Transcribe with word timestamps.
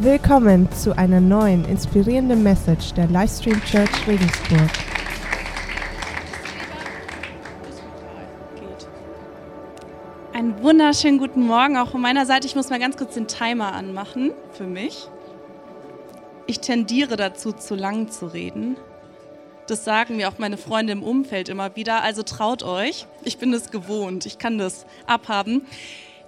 Willkommen 0.00 0.70
zu 0.70 0.96
einer 0.96 1.20
neuen 1.20 1.64
inspirierenden 1.64 2.44
Message 2.44 2.92
der 2.92 3.08
Livestream 3.08 3.60
Church 3.64 4.06
Regensburg. 4.06 4.70
Einen 10.32 10.62
wunderschönen 10.62 11.18
guten 11.18 11.44
Morgen 11.44 11.76
auch 11.76 11.90
von 11.90 12.00
meiner 12.00 12.26
Seite. 12.26 12.46
Ich 12.46 12.54
muss 12.54 12.70
mal 12.70 12.78
ganz 12.78 12.96
kurz 12.96 13.14
den 13.14 13.26
Timer 13.26 13.72
anmachen 13.72 14.30
für 14.52 14.68
mich. 14.68 15.08
Ich 16.46 16.60
tendiere 16.60 17.16
dazu, 17.16 17.50
zu 17.50 17.74
lang 17.74 18.08
zu 18.08 18.26
reden. 18.26 18.76
Das 19.66 19.84
sagen 19.84 20.16
mir 20.16 20.28
auch 20.28 20.38
meine 20.38 20.58
Freunde 20.58 20.92
im 20.92 21.02
Umfeld 21.02 21.48
immer 21.48 21.74
wieder. 21.74 22.04
Also 22.04 22.22
traut 22.22 22.62
euch. 22.62 23.06
Ich 23.24 23.38
bin 23.38 23.50
das 23.50 23.72
gewohnt. 23.72 24.26
Ich 24.26 24.38
kann 24.38 24.58
das 24.58 24.86
abhaben. 25.08 25.66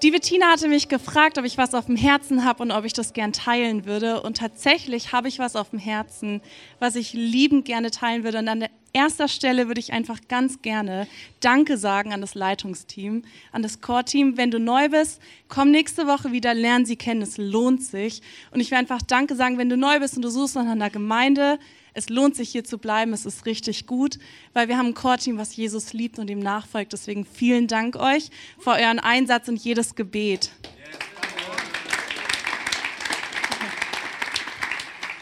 Die 0.03 0.11
Bettina 0.11 0.53
hatte 0.53 0.67
mich 0.67 0.89
gefragt, 0.89 1.37
ob 1.37 1.45
ich 1.45 1.59
was 1.59 1.75
auf 1.75 1.85
dem 1.85 1.97
Herzen 1.97 2.47
habe 2.47 2.63
und 2.63 2.71
ob 2.71 2.87
ich 2.87 2.95
das 2.95 3.13
gern 3.13 3.35
teilen 3.35 3.85
würde. 3.85 4.23
Und 4.23 4.39
tatsächlich 4.39 5.13
habe 5.13 5.29
ich 5.29 5.39
was 5.39 5.57
auf 5.57 5.71
dem 5.71 5.79
Herzen, 5.79 6.41
was 6.79 6.97
ich 6.97 7.13
liebend 7.13 7.67
gerne 7.67 7.91
teilen 7.91 8.25
würde. 8.25 8.39
Und 8.39 8.49
an 8.49 8.65
erster 8.95 9.29
Stelle 9.29 9.67
würde 9.67 9.79
ich 9.79 9.93
einfach 9.93 10.19
ganz 10.27 10.63
gerne 10.63 11.07
Danke 11.41 11.77
sagen 11.77 12.15
an 12.15 12.23
das 12.23 12.35
Leitungsteam, 12.35 13.25
an 13.53 13.63
das 13.63 13.83
Core-Team. 13.83 14.39
Wenn 14.39 14.51
du 14.51 14.59
neu 14.59 14.89
bist, 14.89 15.21
komm 15.49 15.71
nächste 15.71 16.07
Woche 16.07 16.33
wieder, 16.33 16.55
lern 16.55 16.87
sie 16.87 16.97
kennen, 16.97 17.21
es 17.21 17.37
lohnt 17.37 17.83
sich. 17.83 18.23
Und 18.53 18.61
ich 18.61 18.71
will 18.71 18.79
einfach 18.79 19.03
Danke 19.03 19.35
sagen, 19.35 19.59
wenn 19.59 19.69
du 19.69 19.77
neu 19.77 20.01
bist 20.01 20.17
und 20.17 20.23
du 20.23 20.31
suchst 20.31 20.55
nach 20.55 20.67
einer 20.67 20.89
Gemeinde, 20.89 21.59
es 21.95 22.09
lohnt 22.09 22.37
sich 22.37 22.51
hier 22.51 22.65
zu 22.65 22.79
bleiben, 22.79 23.13
es 23.13 23.27
ist 23.27 23.47
richtig 23.47 23.87
gut, 23.87 24.19
weil 24.53 24.69
wir 24.69 24.79
haben 24.79 24.89
ein 24.89 24.95
Core-Team, 24.95 25.39
was 25.39 25.57
Jesus 25.57 25.93
liebt 25.93 26.19
und 26.19 26.31
ihm 26.31 26.41
nachfolgt. 26.41 26.93
Deswegen 26.93 27.25
vielen 27.25 27.67
Dank 27.67 27.97
euch 27.97 28.31
für 28.59 28.71
euren 28.71 28.99
Einsatz 28.99 29.49
und 29.49 29.57
jedes 29.57 29.95
Gebet. 29.95 30.51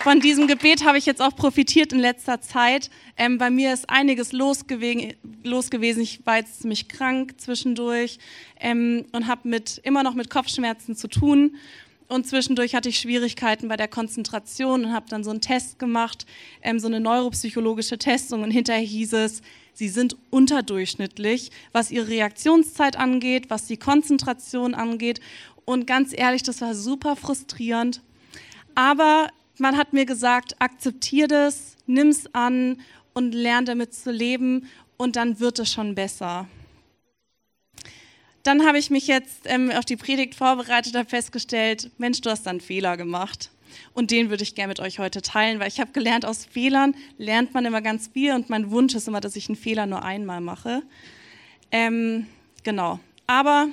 Von 0.08 0.20
diesem 0.20 0.46
Gebet 0.46 0.86
habe 0.86 0.96
ich 0.96 1.06
jetzt 1.06 1.20
auch 1.20 1.36
profitiert 1.36 1.92
in 1.92 1.98
letzter 1.98 2.40
Zeit. 2.40 2.88
Ähm, 3.16 3.36
bei 3.36 3.50
mir 3.50 3.74
ist 3.74 3.90
einiges 3.90 4.32
los, 4.32 4.64
los, 5.42 5.70
gewesen. 5.70 6.00
Ich 6.00 6.24
war 6.24 6.36
jetzt 6.36 6.60
ziemlich 6.60 6.88
krank 6.88 7.34
zwischendurch 7.38 8.18
ähm, 8.60 9.04
und 9.12 9.26
habe 9.26 9.48
mit, 9.48 9.80
immer 9.84 10.02
noch 10.02 10.14
mit 10.14 10.30
Kopfschmerzen 10.30 10.96
zu 10.96 11.08
tun. 11.08 11.56
Und 12.08 12.26
zwischendurch 12.26 12.74
hatte 12.74 12.88
ich 12.88 12.98
Schwierigkeiten 12.98 13.68
bei 13.68 13.76
der 13.76 13.86
Konzentration 13.86 14.86
und 14.86 14.92
habe 14.92 15.06
dann 15.10 15.24
so 15.24 15.30
einen 15.30 15.42
Test 15.42 15.78
gemacht, 15.78 16.24
ähm, 16.62 16.78
so 16.78 16.86
eine 16.86 17.00
neuropsychologische 17.00 17.98
Testung. 17.98 18.42
Und 18.42 18.50
hinterher 18.50 18.82
hieß 18.82 19.12
es, 19.12 19.42
sie 19.74 19.90
sind 19.90 20.16
unterdurchschnittlich, 20.30 21.50
was 21.72 21.90
ihre 21.90 22.08
Reaktionszeit 22.08 22.96
angeht, 22.96 23.50
was 23.50 23.66
die 23.66 23.76
Konzentration 23.76 24.74
angeht. 24.74 25.20
Und 25.66 25.86
ganz 25.86 26.12
ehrlich, 26.16 26.42
das 26.42 26.62
war 26.62 26.74
super 26.74 27.14
frustrierend. 27.14 28.00
Aber 28.74 29.28
man 29.58 29.76
hat 29.76 29.92
mir 29.92 30.06
gesagt, 30.06 30.56
akzeptier 30.60 31.28
das, 31.28 31.76
nimm 31.86 32.08
es 32.08 32.34
an 32.34 32.80
und 33.12 33.34
lern 33.34 33.66
damit 33.66 33.92
zu 33.92 34.10
leben 34.10 34.66
und 34.96 35.16
dann 35.16 35.40
wird 35.40 35.58
es 35.58 35.70
schon 35.70 35.94
besser 35.94 36.48
dann 38.48 38.64
habe 38.64 38.78
ich 38.78 38.88
mich 38.88 39.06
jetzt 39.06 39.42
ähm, 39.44 39.70
auf 39.70 39.84
die 39.84 39.96
Predigt 39.96 40.34
vorbereitet 40.34 40.96
und 40.96 41.10
festgestellt, 41.10 41.90
Mensch, 41.98 42.22
du 42.22 42.30
hast 42.30 42.46
da 42.46 42.50
einen 42.50 42.62
Fehler 42.62 42.96
gemacht. 42.96 43.50
Und 43.92 44.10
den 44.10 44.30
würde 44.30 44.42
ich 44.42 44.54
gerne 44.54 44.68
mit 44.68 44.80
euch 44.80 44.98
heute 44.98 45.20
teilen, 45.20 45.60
weil 45.60 45.68
ich 45.68 45.80
habe 45.80 45.92
gelernt, 45.92 46.24
aus 46.24 46.46
Fehlern 46.46 46.94
lernt 47.18 47.52
man 47.52 47.66
immer 47.66 47.82
ganz 47.82 48.08
viel 48.08 48.32
und 48.32 48.48
mein 48.48 48.70
Wunsch 48.70 48.94
ist 48.94 49.06
immer, 49.06 49.20
dass 49.20 49.36
ich 49.36 49.50
einen 49.50 49.56
Fehler 49.56 49.84
nur 49.84 50.02
einmal 50.02 50.40
mache. 50.40 50.82
Ähm, 51.70 52.26
genau. 52.62 53.00
Aber 53.26 53.68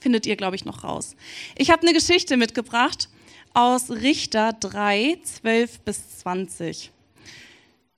findet 0.00 0.26
ihr, 0.26 0.34
glaube 0.34 0.56
ich, 0.56 0.64
noch 0.64 0.82
raus. 0.82 1.14
Ich 1.56 1.70
habe 1.70 1.82
eine 1.82 1.92
Geschichte 1.92 2.36
mitgebracht 2.36 3.08
aus 3.52 3.88
Richter 3.88 4.52
3, 4.52 5.18
12 5.22 5.78
bis 5.78 6.18
20. 6.18 6.90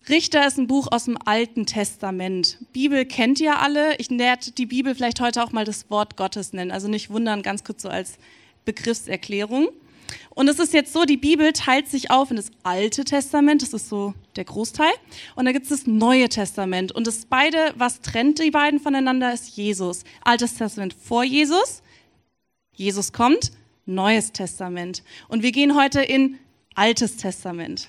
Richter 0.08 0.46
ist 0.46 0.56
ein 0.56 0.68
Buch 0.68 0.86
aus 0.92 1.06
dem 1.06 1.18
Alten 1.24 1.66
Testament. 1.66 2.58
Bibel 2.72 3.04
kennt 3.06 3.40
ihr 3.40 3.58
alle. 3.58 3.96
Ich 3.96 4.08
werde 4.08 4.52
die 4.52 4.66
Bibel 4.66 4.94
vielleicht 4.94 5.20
heute 5.20 5.42
auch 5.42 5.50
mal 5.50 5.64
das 5.64 5.90
Wort 5.90 6.16
Gottes 6.16 6.52
nennen. 6.52 6.70
Also 6.70 6.86
nicht 6.86 7.10
wundern, 7.10 7.42
ganz 7.42 7.64
kurz 7.64 7.82
so 7.82 7.88
als 7.88 8.18
Begriffserklärung. 8.64 9.68
Und 10.30 10.46
es 10.46 10.60
ist 10.60 10.72
jetzt 10.74 10.92
so, 10.92 11.04
die 11.04 11.16
Bibel 11.16 11.52
teilt 11.52 11.88
sich 11.88 12.12
auf 12.12 12.30
in 12.30 12.36
das 12.36 12.52
Alte 12.62 13.02
Testament, 13.02 13.62
das 13.62 13.72
ist 13.72 13.88
so 13.88 14.14
der 14.36 14.44
Großteil, 14.44 14.92
und 15.34 15.46
da 15.46 15.52
gibt 15.52 15.64
es 15.64 15.70
das 15.70 15.86
Neue 15.88 16.28
Testament. 16.28 16.92
Und 16.92 17.08
das 17.08 17.24
beide, 17.24 17.74
was 17.76 18.02
trennt 18.02 18.38
die 18.38 18.52
beiden 18.52 18.78
voneinander, 18.78 19.32
ist 19.32 19.56
Jesus. 19.56 20.04
Altes 20.22 20.54
Testament 20.54 20.94
vor 20.94 21.24
Jesus, 21.24 21.82
Jesus 22.72 23.12
kommt, 23.12 23.50
Neues 23.86 24.30
Testament. 24.30 25.02
Und 25.26 25.42
wir 25.42 25.50
gehen 25.50 25.74
heute 25.74 26.02
in 26.02 26.38
Altes 26.76 27.16
Testament. 27.16 27.88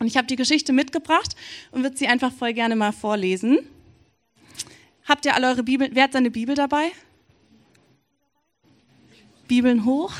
Und 0.00 0.06
ich 0.06 0.16
habe 0.16 0.26
die 0.26 0.36
Geschichte 0.36 0.72
mitgebracht 0.72 1.36
und 1.72 1.82
würde 1.82 1.96
sie 1.96 2.06
einfach 2.06 2.32
voll 2.32 2.54
gerne 2.54 2.74
mal 2.74 2.90
vorlesen. 2.90 3.58
Habt 5.04 5.26
ihr 5.26 5.34
alle 5.34 5.48
eure 5.48 5.62
Bibel? 5.62 5.90
Wer 5.92 6.04
hat 6.04 6.14
seine 6.14 6.30
Bibel 6.30 6.54
dabei? 6.54 6.90
Bibeln 9.46 9.84
hoch. 9.84 10.14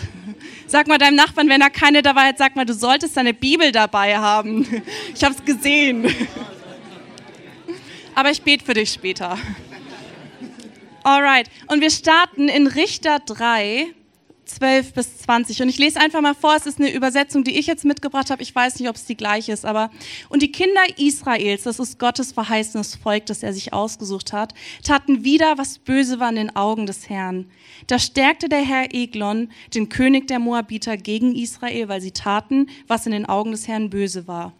Sag 0.66 0.86
mal 0.86 0.98
deinem 0.98 1.14
Nachbarn, 1.16 1.48
wenn 1.48 1.62
er 1.62 1.70
keine 1.70 2.02
dabei 2.02 2.28
hat, 2.28 2.36
sag 2.36 2.56
mal, 2.56 2.66
du 2.66 2.74
solltest 2.74 3.16
deine 3.16 3.32
Bibel 3.32 3.72
dabei 3.72 4.18
haben. 4.18 4.66
Ich 5.14 5.24
habe 5.24 5.34
es 5.34 5.42
gesehen. 5.44 6.14
Aber 8.14 8.30
ich 8.30 8.42
bete 8.42 8.64
für 8.64 8.74
dich 8.74 8.92
später. 8.92 9.38
Alright. 11.04 11.48
Und 11.68 11.80
wir 11.80 11.90
starten 11.90 12.48
in 12.48 12.66
Richter 12.66 13.20
3, 13.20 13.94
12 14.56 14.92
bis 14.92 15.18
20. 15.18 15.62
Und 15.62 15.68
ich 15.68 15.78
lese 15.78 16.00
einfach 16.00 16.20
mal 16.20 16.34
vor, 16.34 16.54
es 16.56 16.66
ist 16.66 16.78
eine 16.78 16.92
Übersetzung, 16.92 17.44
die 17.44 17.58
ich 17.58 17.66
jetzt 17.66 17.84
mitgebracht 17.84 18.30
habe. 18.30 18.42
Ich 18.42 18.54
weiß 18.54 18.78
nicht, 18.78 18.88
ob 18.88 18.96
es 18.96 19.04
die 19.04 19.16
gleiche 19.16 19.52
ist, 19.52 19.64
aber. 19.64 19.90
Und 20.28 20.42
die 20.42 20.52
Kinder 20.52 20.82
Israels, 20.98 21.64
das 21.64 21.78
ist 21.78 21.98
Gottes 21.98 22.32
verheißenes 22.32 22.96
Volk, 22.96 23.26
das 23.26 23.42
er 23.42 23.52
sich 23.52 23.72
ausgesucht 23.72 24.32
hat, 24.32 24.54
taten 24.82 25.24
wieder, 25.24 25.58
was 25.58 25.78
böse 25.78 26.20
war 26.20 26.30
in 26.30 26.36
den 26.36 26.56
Augen 26.56 26.86
des 26.86 27.08
Herrn. 27.08 27.46
Da 27.86 27.98
stärkte 27.98 28.48
der 28.48 28.64
Herr 28.64 28.94
Eglon, 28.94 29.50
den 29.74 29.88
König 29.88 30.28
der 30.28 30.38
Moabiter, 30.38 30.96
gegen 30.96 31.34
Israel, 31.34 31.88
weil 31.88 32.00
sie 32.00 32.12
taten, 32.12 32.68
was 32.86 33.06
in 33.06 33.12
den 33.12 33.26
Augen 33.26 33.52
des 33.52 33.68
Herrn 33.68 33.90
böse 33.90 34.26
war. 34.26 34.52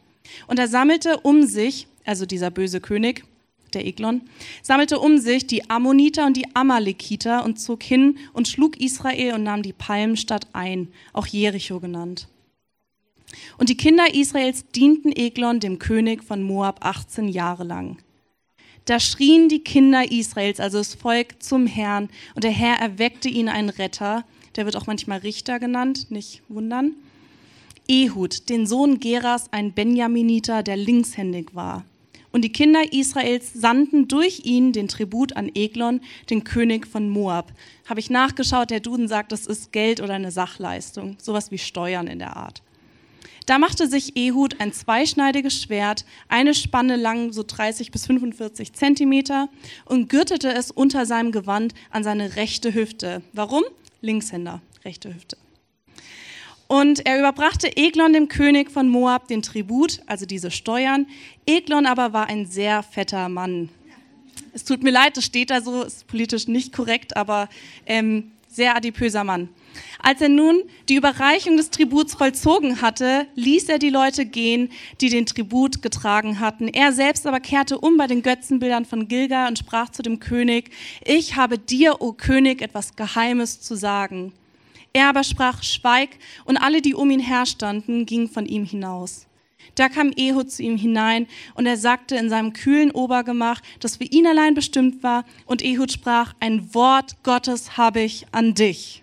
Und 0.47 0.59
er 0.59 0.69
sammelte 0.69 1.21
um 1.21 1.45
sich, 1.45 1.87
also 2.05 2.27
dieser 2.27 2.51
böse 2.51 2.81
König, 2.81 3.25
der 3.71 3.87
Eglon, 3.87 4.23
sammelte 4.63 4.99
um 4.99 5.19
sich 5.19 5.47
die 5.47 5.69
Ammoniter 5.71 6.27
und 6.27 6.37
die 6.37 6.55
Amalekiter 6.55 7.45
und 7.45 7.61
zog 7.61 7.83
hin 7.83 8.19
und 8.33 8.49
schlug 8.49 8.81
Israel 8.81 9.35
und 9.35 9.43
nahm 9.43 9.63
die 9.63 9.73
Palmstadt 9.73 10.47
ein, 10.53 10.89
auch 11.13 11.27
Jericho 11.27 11.81
genannt. 11.81 12.29
Und 13.59 13.69
die 13.69 13.77
Kinder 13.77 14.15
Israels 14.15 14.67
dienten 14.75 15.13
Eglon, 15.15 15.61
dem 15.61 15.79
König 15.79 16.25
von 16.25 16.43
Moab, 16.43 16.85
18 16.85 17.29
Jahre 17.29 17.65
lang. 17.65 17.99
Da 18.87 18.99
schrien 18.99 19.49
die 19.49 19.61
Kinder 19.61 20.11
Israels, 20.11 20.59
also 20.59 20.79
das 20.79 20.95
Volk, 20.95 21.43
zum 21.43 21.67
Herrn, 21.67 22.09
und 22.35 22.45
der 22.45 22.51
Herr 22.51 22.77
erweckte 22.77 23.29
ihnen 23.29 23.49
einen 23.49 23.69
Retter, 23.69 24.25
der 24.57 24.65
wird 24.65 24.77
auch 24.77 24.87
manchmal 24.87 25.19
Richter 25.19 25.61
genannt, 25.61 26.11
nicht 26.11 26.43
wundern. 26.49 26.97
Ehud, 27.87 28.49
den 28.49 28.67
Sohn 28.67 29.01
Geras, 29.01 29.53
ein 29.53 29.73
Benjaminiter, 29.73 30.63
der 30.63 30.77
linkshändig 30.77 31.55
war. 31.55 31.85
Und 32.33 32.43
die 32.43 32.53
Kinder 32.53 32.93
Israels 32.93 33.53
sandten 33.55 34.07
durch 34.07 34.45
ihn 34.45 34.73
den 34.73 34.89
Tribut 34.89 35.37
an 35.37 35.51
Eglon, 35.55 36.01
den 36.29 36.45
König 36.45 36.87
von 36.87 37.09
Moab. 37.09 37.53
Habe 37.89 38.01
ich 38.01 38.11
nachgeschaut, 38.11 38.71
der 38.71 38.81
Duden 38.81 39.09
sagt, 39.09 39.33
das 39.33 39.47
ist 39.47 39.73
Geld 39.73 40.01
oder 40.01 40.15
eine 40.15 40.31
Sachleistung, 40.31 41.17
sowas 41.21 41.51
wie 41.51 41.59
Steuern 41.59 42.07
in 42.07 42.21
der 42.21 42.37
Art. 42.37 42.63
Da 43.47 43.59
machte 43.59 43.89
sich 43.89 44.17
Ehud 44.17 44.61
ein 44.61 44.73
zweischneidiges 44.73 45.61
Schwert, 45.61 46.05
eine 46.29 46.55
Spanne 46.55 46.95
lang 46.95 47.33
so 47.33 47.43
30 47.45 47.91
bis 47.91 48.07
45 48.07 48.75
Zentimeter 48.75 49.49
und 49.87 50.09
gürtete 50.09 50.53
es 50.53 50.71
unter 50.71 51.05
seinem 51.05 51.33
Gewand 51.33 51.75
an 51.91 52.05
seine 52.05 52.37
rechte 52.37 52.75
Hüfte. 52.75 53.23
Warum? 53.33 53.65
Linkshänder, 54.03 54.63
rechte 54.85 55.13
Hüfte. 55.13 55.37
Und 56.71 57.05
er 57.05 57.19
überbrachte 57.19 57.77
Eglon 57.77 58.13
dem 58.13 58.29
König 58.29 58.71
von 58.71 58.89
Moab 58.89 59.27
den 59.27 59.43
Tribut, 59.43 60.03
also 60.07 60.25
diese 60.25 60.53
Steuern. 60.53 61.09
Eglon 61.45 61.85
aber 61.85 62.13
war 62.13 62.29
ein 62.29 62.47
sehr 62.47 62.85
fetter 62.85 63.29
Mann. 63.29 63.71
Es 64.53 64.63
tut 64.63 64.85
mir 64.85 64.93
leid, 64.93 65.17
das 65.17 65.25
steht 65.25 65.51
da 65.51 65.63
so, 65.63 65.83
ist 65.83 66.07
politisch 66.07 66.47
nicht 66.47 66.73
korrekt, 66.73 67.17
aber 67.17 67.49
ähm, 67.87 68.31
sehr 68.47 68.77
adipöser 68.77 69.25
Mann. 69.25 69.49
Als 69.99 70.21
er 70.21 70.29
nun 70.29 70.63
die 70.89 70.95
Überreichung 70.95 71.57
des 71.57 71.71
Tributs 71.71 72.15
vollzogen 72.15 72.81
hatte, 72.81 73.27
ließ 73.35 73.69
er 73.69 73.81
die 73.81 73.91
Leute 73.91 74.25
gehen, 74.25 74.71
die 75.01 75.09
den 75.09 75.27
Tribut 75.27 75.83
getragen 75.83 76.39
hatten. 76.39 76.69
Er 76.69 76.93
selbst 76.93 77.27
aber 77.27 77.41
kehrte 77.41 77.81
um 77.81 77.97
bei 77.97 78.07
den 78.07 78.23
Götzenbildern 78.23 78.85
von 78.85 79.09
Gilgal 79.09 79.49
und 79.49 79.59
sprach 79.59 79.89
zu 79.89 80.03
dem 80.03 80.21
König, 80.21 80.71
ich 81.05 81.35
habe 81.35 81.59
dir, 81.59 82.01
o 82.01 82.13
König, 82.13 82.63
etwas 82.63 82.95
Geheimes 82.95 83.61
zu 83.61 83.75
sagen. 83.75 84.33
Er 84.93 85.09
aber 85.09 85.25
sprach, 85.25 85.63
schweig, 85.63 86.11
und 86.45 86.57
alle, 86.57 86.83
die 86.83 86.95
um 86.95 87.11
ihn 87.11 87.21
her 87.21 87.47
standen, 87.47 88.07
gingen 88.07 88.29
von 88.29 88.47
ihm 88.47 88.65
hinaus. 88.65 89.27
Da 89.77 89.89
kam 89.89 90.13
Ehud 90.17 90.51
zu 90.51 90.63
ihm 90.63 90.77
hinein, 90.77 91.27
und 91.55 91.67
er 91.67 91.77
sagte 91.77 92.17
in 92.17 92.29
seinem 92.29 92.53
kühlen 92.53 92.91
Obergemach, 92.91 93.61
das 93.79 93.97
für 93.97 94.05
ihn 94.05 94.27
allein 94.27 94.55
bestimmt 94.55 95.03
war, 95.03 95.25
und 95.47 95.63
Ehud 95.63 95.93
sprach, 95.93 96.35
ein 96.41 96.75
Wort 96.75 97.23
Gottes 97.23 97.77
habe 97.77 98.01
ich 98.01 98.27
an 98.33 98.55
dich. 98.55 99.03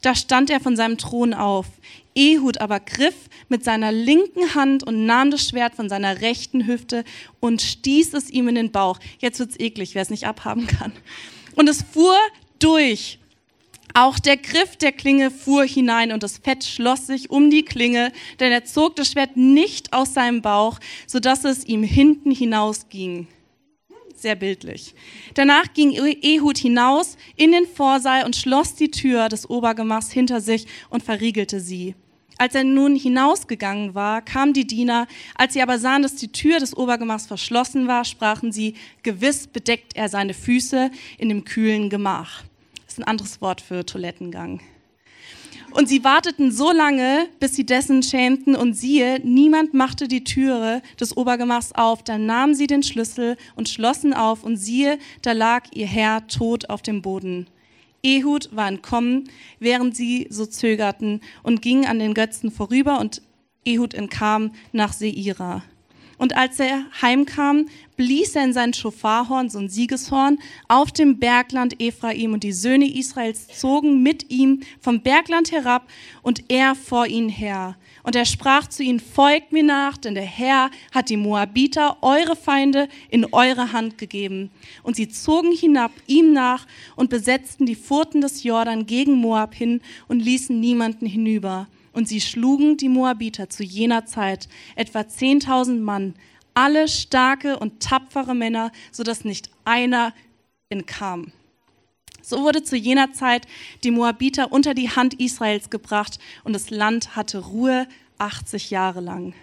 Da 0.00 0.14
stand 0.14 0.48
er 0.48 0.60
von 0.60 0.76
seinem 0.76 0.96
Thron 0.96 1.34
auf. 1.34 1.66
Ehud 2.14 2.58
aber 2.58 2.80
griff 2.80 3.28
mit 3.48 3.62
seiner 3.62 3.92
linken 3.92 4.54
Hand 4.54 4.82
und 4.82 5.06
nahm 5.06 5.30
das 5.30 5.46
Schwert 5.46 5.74
von 5.74 5.88
seiner 5.88 6.22
rechten 6.22 6.66
Hüfte 6.66 7.04
und 7.38 7.62
stieß 7.62 8.14
es 8.14 8.30
ihm 8.30 8.48
in 8.48 8.54
den 8.54 8.72
Bauch. 8.72 8.98
Jetzt 9.18 9.38
wird's 9.38 9.60
eklig, 9.60 9.94
wer 9.94 10.02
es 10.02 10.10
nicht 10.10 10.26
abhaben 10.26 10.66
kann. 10.66 10.92
Und 11.54 11.68
es 11.68 11.82
fuhr 11.82 12.16
durch. 12.58 13.19
Auch 13.94 14.18
der 14.18 14.36
Griff 14.36 14.76
der 14.76 14.92
Klinge 14.92 15.30
fuhr 15.30 15.64
hinein 15.64 16.12
und 16.12 16.22
das 16.22 16.38
Fett 16.38 16.64
schloss 16.64 17.06
sich 17.06 17.30
um 17.30 17.50
die 17.50 17.64
Klinge, 17.64 18.12
denn 18.38 18.52
er 18.52 18.64
zog 18.64 18.96
das 18.96 19.12
Schwert 19.12 19.36
nicht 19.36 19.92
aus 19.92 20.14
seinem 20.14 20.42
Bauch, 20.42 20.78
sodass 21.06 21.44
es 21.44 21.64
ihm 21.64 21.82
hinten 21.82 22.30
hinausging 22.30 23.26
sehr 24.20 24.36
bildlich. 24.36 24.94
Danach 25.34 25.72
ging 25.72 25.92
Ehud 25.92 26.58
hinaus 26.58 27.16
in 27.36 27.52
den 27.52 27.66
Vorsaal 27.66 28.24
und 28.24 28.36
schloss 28.36 28.74
die 28.74 28.90
Tür 28.90 29.28
des 29.28 29.48
Obergemachs 29.48 30.10
hinter 30.10 30.40
sich 30.40 30.66
und 30.90 31.02
verriegelte 31.02 31.60
sie. 31.60 31.94
Als 32.38 32.54
er 32.54 32.64
nun 32.64 32.96
hinausgegangen 32.96 33.94
war, 33.94 34.22
kamen 34.22 34.54
die 34.54 34.66
Diener. 34.66 35.06
Als 35.34 35.52
sie 35.52 35.62
aber 35.62 35.78
sahen, 35.78 36.02
dass 36.02 36.16
die 36.16 36.32
Tür 36.32 36.58
des 36.58 36.74
Obergemachs 36.74 37.26
verschlossen 37.26 37.86
war, 37.86 38.04
sprachen 38.04 38.50
sie, 38.50 38.74
gewiss 39.02 39.46
bedeckt 39.46 39.94
er 39.94 40.08
seine 40.08 40.32
Füße 40.32 40.90
in 41.18 41.28
dem 41.28 41.44
kühlen 41.44 41.90
Gemach. 41.90 42.44
Ist 42.90 42.98
ein 42.98 43.04
anderes 43.04 43.40
Wort 43.40 43.60
für 43.60 43.86
Toilettengang. 43.86 44.58
Und 45.70 45.88
sie 45.88 46.02
warteten 46.02 46.50
so 46.50 46.72
lange, 46.72 47.28
bis 47.38 47.54
sie 47.54 47.64
dessen 47.64 48.02
schämten, 48.02 48.56
und 48.56 48.74
siehe, 48.74 49.20
niemand 49.22 49.74
machte 49.74 50.08
die 50.08 50.24
Türe 50.24 50.82
des 50.98 51.16
Obergemachs 51.16 51.70
auf. 51.70 52.02
Dann 52.02 52.26
nahmen 52.26 52.56
sie 52.56 52.66
den 52.66 52.82
Schlüssel 52.82 53.36
und 53.54 53.68
schlossen 53.68 54.12
auf, 54.12 54.42
und 54.42 54.56
siehe, 54.56 54.98
da 55.22 55.30
lag 55.30 55.68
ihr 55.72 55.86
Herr 55.86 56.26
tot 56.26 56.68
auf 56.68 56.82
dem 56.82 57.00
Boden. 57.00 57.46
Ehud 58.02 58.48
war 58.56 58.66
entkommen, 58.66 59.30
während 59.60 59.94
sie 59.94 60.26
so 60.28 60.44
zögerten, 60.44 61.20
und 61.44 61.62
ging 61.62 61.86
an 61.86 62.00
den 62.00 62.12
Götzen 62.12 62.50
vorüber, 62.50 62.98
und 62.98 63.22
Ehud 63.64 63.94
entkam 63.94 64.50
nach 64.72 64.92
Seira. 64.92 65.62
Und 66.20 66.36
als 66.36 66.60
er 66.60 66.84
heimkam, 67.00 67.64
blies 67.96 68.36
er 68.36 68.44
in 68.44 68.52
sein 68.52 68.74
Schofarhorn, 68.74 69.48
so 69.48 69.58
ein 69.58 69.70
Siegeshorn, 69.70 70.38
auf 70.68 70.92
dem 70.92 71.18
Bergland 71.18 71.80
Ephraim 71.80 72.34
und 72.34 72.42
die 72.42 72.52
Söhne 72.52 72.94
Israels 72.94 73.46
zogen 73.48 74.02
mit 74.02 74.30
ihm 74.30 74.60
vom 74.82 75.00
Bergland 75.00 75.50
herab 75.50 75.88
und 76.20 76.44
er 76.50 76.74
vor 76.74 77.06
ihnen 77.06 77.30
her. 77.30 77.74
Und 78.02 78.16
er 78.16 78.26
sprach 78.26 78.66
zu 78.66 78.82
ihnen, 78.82 79.00
folgt 79.00 79.52
mir 79.52 79.62
nach, 79.62 79.96
denn 79.96 80.14
der 80.14 80.24
Herr 80.24 80.70
hat 80.92 81.08
die 81.08 81.16
Moabiter, 81.16 81.96
eure 82.02 82.36
Feinde, 82.36 82.90
in 83.08 83.24
eure 83.32 83.72
Hand 83.72 83.96
gegeben. 83.96 84.50
Und 84.82 84.96
sie 84.96 85.08
zogen 85.08 85.52
hinab 85.52 85.92
ihm 86.06 86.34
nach 86.34 86.66
und 86.96 87.08
besetzten 87.08 87.64
die 87.64 87.74
Furten 87.74 88.20
des 88.20 88.44
Jordan 88.44 88.84
gegen 88.84 89.14
Moab 89.14 89.54
hin 89.54 89.80
und 90.06 90.20
ließen 90.20 90.60
niemanden 90.60 91.06
hinüber. 91.06 91.66
Und 91.92 92.08
sie 92.08 92.20
schlugen 92.20 92.76
die 92.76 92.88
Moabiter 92.88 93.48
zu 93.48 93.62
jener 93.62 94.06
Zeit, 94.06 94.48
etwa 94.76 95.00
10.000 95.00 95.80
Mann, 95.80 96.14
alle 96.54 96.88
starke 96.88 97.58
und 97.58 97.80
tapfere 97.80 98.34
Männer, 98.34 98.70
sodass 98.92 99.24
nicht 99.24 99.50
einer 99.64 100.12
entkam. 100.68 101.32
So 102.22 102.42
wurde 102.42 102.62
zu 102.62 102.76
jener 102.76 103.12
Zeit 103.12 103.46
die 103.82 103.90
Moabiter 103.90 104.52
unter 104.52 104.74
die 104.74 104.90
Hand 104.90 105.14
Israels 105.14 105.70
gebracht 105.70 106.18
und 106.44 106.52
das 106.52 106.70
Land 106.70 107.16
hatte 107.16 107.38
Ruhe 107.38 107.88
80 108.18 108.70
Jahre 108.70 109.00
lang. 109.00 109.34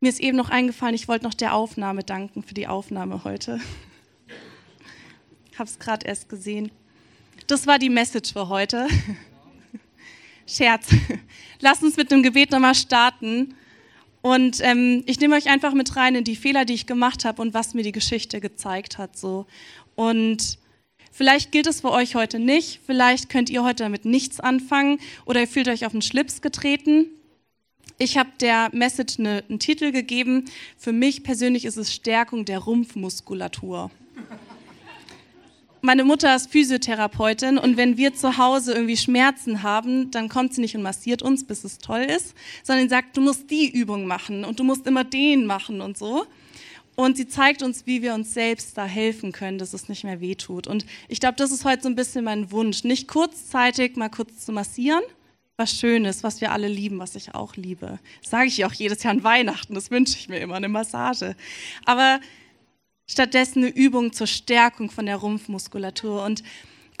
Mir 0.00 0.08
ist 0.08 0.20
eben 0.20 0.36
noch 0.36 0.48
eingefallen, 0.48 0.94
ich 0.94 1.08
wollte 1.08 1.26
noch 1.26 1.34
der 1.34 1.54
Aufnahme 1.54 2.02
danken 2.02 2.42
für 2.42 2.54
die 2.54 2.66
Aufnahme 2.66 3.24
heute. 3.24 3.60
Ich 5.52 5.58
habe 5.60 5.68
es 5.68 5.78
gerade 5.78 6.06
erst 6.06 6.30
gesehen. 6.30 6.70
Das 7.46 7.66
war 7.66 7.78
die 7.78 7.90
Message 7.90 8.32
für 8.32 8.48
heute. 8.48 8.88
Scherz. 10.50 10.88
Lasst 11.60 11.82
uns 11.82 11.96
mit 11.96 12.10
dem 12.10 12.22
Gebet 12.22 12.50
nochmal 12.50 12.74
starten. 12.74 13.54
Und 14.22 14.60
ähm, 14.62 15.02
ich 15.06 15.18
nehme 15.20 15.36
euch 15.36 15.48
einfach 15.48 15.72
mit 15.72 15.96
rein 15.96 16.14
in 16.14 16.24
die 16.24 16.36
Fehler, 16.36 16.64
die 16.64 16.74
ich 16.74 16.86
gemacht 16.86 17.24
habe 17.24 17.40
und 17.40 17.54
was 17.54 17.72
mir 17.74 17.82
die 17.82 17.92
Geschichte 17.92 18.40
gezeigt 18.40 18.98
hat. 18.98 19.16
So. 19.16 19.46
Und 19.94 20.58
vielleicht 21.10 21.52
gilt 21.52 21.66
es 21.66 21.80
für 21.80 21.90
euch 21.90 22.14
heute 22.14 22.38
nicht. 22.38 22.80
Vielleicht 22.84 23.30
könnt 23.30 23.48
ihr 23.48 23.64
heute 23.64 23.84
damit 23.84 24.04
nichts 24.04 24.40
anfangen 24.40 24.98
oder 25.24 25.40
ihr 25.40 25.48
fühlt 25.48 25.68
euch 25.68 25.86
auf 25.86 25.92
den 25.92 26.02
Schlips 26.02 26.42
getreten. 26.42 27.06
Ich 27.98 28.18
habe 28.18 28.30
der 28.40 28.70
Message 28.72 29.18
eine, 29.18 29.44
einen 29.48 29.58
Titel 29.58 29.92
gegeben. 29.92 30.46
Für 30.76 30.92
mich 30.92 31.22
persönlich 31.22 31.64
ist 31.64 31.76
es 31.76 31.92
Stärkung 31.92 32.44
der 32.44 32.58
Rumpfmuskulatur 32.58 33.90
meine 35.82 36.04
Mutter 36.04 36.34
ist 36.34 36.50
Physiotherapeutin 36.50 37.58
und 37.58 37.76
wenn 37.76 37.96
wir 37.96 38.14
zu 38.14 38.36
Hause 38.36 38.74
irgendwie 38.74 38.96
Schmerzen 38.96 39.62
haben, 39.62 40.10
dann 40.10 40.28
kommt 40.28 40.54
sie 40.54 40.60
nicht 40.60 40.76
und 40.76 40.82
massiert 40.82 41.22
uns, 41.22 41.44
bis 41.46 41.64
es 41.64 41.78
toll 41.78 42.02
ist, 42.02 42.34
sondern 42.62 42.88
sagt, 42.88 43.16
du 43.16 43.20
musst 43.20 43.50
die 43.50 43.70
Übung 43.70 44.06
machen 44.06 44.44
und 44.44 44.60
du 44.60 44.64
musst 44.64 44.86
immer 44.86 45.04
den 45.04 45.46
machen 45.46 45.80
und 45.80 45.96
so. 45.96 46.26
Und 46.96 47.16
sie 47.16 47.26
zeigt 47.26 47.62
uns, 47.62 47.86
wie 47.86 48.02
wir 48.02 48.12
uns 48.12 48.34
selbst 48.34 48.76
da 48.76 48.84
helfen 48.84 49.32
können, 49.32 49.56
dass 49.56 49.72
es 49.72 49.88
nicht 49.88 50.04
mehr 50.04 50.20
wehtut. 50.20 50.66
Und 50.66 50.84
ich 51.08 51.20
glaube, 51.20 51.36
das 51.36 51.50
ist 51.50 51.64
heute 51.64 51.82
so 51.82 51.88
ein 51.88 51.94
bisschen 51.94 52.24
mein 52.24 52.50
Wunsch, 52.50 52.84
nicht 52.84 53.08
kurzzeitig 53.08 53.96
mal 53.96 54.10
kurz 54.10 54.44
zu 54.44 54.52
massieren, 54.52 55.02
was 55.56 55.72
Schönes, 55.72 56.22
was 56.22 56.42
wir 56.42 56.52
alle 56.52 56.68
lieben, 56.68 56.98
was 56.98 57.14
ich 57.14 57.34
auch 57.34 57.56
liebe. 57.56 57.98
Das 58.22 58.30
sage 58.30 58.48
ich 58.48 58.58
ja 58.58 58.66
auch 58.66 58.72
jedes 58.72 59.02
Jahr 59.02 59.12
an 59.12 59.24
Weihnachten, 59.24 59.74
das 59.74 59.90
wünsche 59.90 60.18
ich 60.18 60.28
mir 60.28 60.40
immer, 60.40 60.56
eine 60.56 60.68
Massage. 60.68 61.36
Aber 61.86 62.20
stattdessen 63.10 63.64
eine 63.64 63.74
Übung 63.74 64.12
zur 64.12 64.28
Stärkung 64.28 64.88
von 64.88 65.06
der 65.06 65.16
Rumpfmuskulatur. 65.16 66.22
Und 66.22 66.44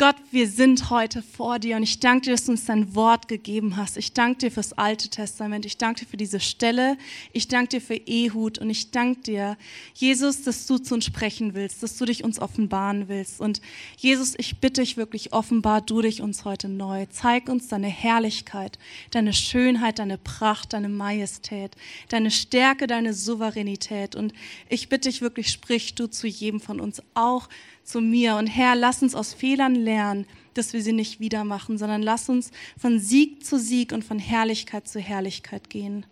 Gott, 0.00 0.16
wir 0.30 0.48
sind 0.48 0.88
heute 0.88 1.20
vor 1.20 1.58
dir 1.58 1.76
und 1.76 1.82
ich 1.82 2.00
danke 2.00 2.24
dir, 2.24 2.30
dass 2.30 2.46
du 2.46 2.52
uns 2.52 2.64
dein 2.64 2.94
Wort 2.94 3.28
gegeben 3.28 3.76
hast. 3.76 3.98
Ich 3.98 4.14
danke 4.14 4.38
dir 4.38 4.50
fürs 4.50 4.72
Alte 4.72 5.10
Testament. 5.10 5.66
Ich 5.66 5.76
danke 5.76 6.00
dir 6.00 6.06
für 6.06 6.16
diese 6.16 6.40
Stelle. 6.40 6.96
Ich 7.34 7.48
danke 7.48 7.68
dir 7.68 7.80
für 7.82 7.96
Ehud 7.96 8.56
und 8.56 8.70
ich 8.70 8.92
danke 8.92 9.20
dir, 9.20 9.58
Jesus, 9.92 10.40
dass 10.40 10.64
du 10.64 10.78
zu 10.78 10.94
uns 10.94 11.04
sprechen 11.04 11.52
willst, 11.52 11.82
dass 11.82 11.98
du 11.98 12.06
dich 12.06 12.24
uns 12.24 12.38
offenbaren 12.38 13.08
willst. 13.08 13.42
Und 13.42 13.60
Jesus, 13.98 14.32
ich 14.38 14.58
bitte 14.58 14.80
dich 14.80 14.96
wirklich, 14.96 15.34
offenbar 15.34 15.82
du 15.82 16.00
dich 16.00 16.22
uns 16.22 16.46
heute 16.46 16.70
neu. 16.70 17.04
Zeig 17.10 17.50
uns 17.50 17.68
deine 17.68 17.88
Herrlichkeit, 17.88 18.78
deine 19.10 19.34
Schönheit, 19.34 19.98
deine 19.98 20.16
Pracht, 20.16 20.72
deine 20.72 20.88
Majestät, 20.88 21.76
deine 22.08 22.30
Stärke, 22.30 22.86
deine 22.86 23.12
Souveränität. 23.12 24.16
Und 24.16 24.32
ich 24.70 24.88
bitte 24.88 25.10
dich 25.10 25.20
wirklich, 25.20 25.50
sprich 25.50 25.94
du 25.94 26.06
zu 26.06 26.26
jedem 26.26 26.58
von 26.58 26.80
uns 26.80 27.02
auch 27.12 27.50
zu 27.90 28.00
mir. 28.00 28.36
Und 28.36 28.46
Herr, 28.46 28.74
lass 28.74 29.02
uns 29.02 29.14
aus 29.14 29.34
Fehlern 29.34 29.74
lernen, 29.74 30.26
dass 30.54 30.72
wir 30.72 30.82
sie 30.82 30.92
nicht 30.92 31.20
wieder 31.20 31.44
machen, 31.44 31.78
sondern 31.78 32.02
lass 32.02 32.28
uns 32.28 32.50
von 32.78 32.98
Sieg 32.98 33.44
zu 33.44 33.58
Sieg 33.58 33.92
und 33.92 34.04
von 34.04 34.18
Herrlichkeit 34.18 34.88
zu 34.88 35.00
Herrlichkeit 35.00 35.70
gehen. 35.70 36.06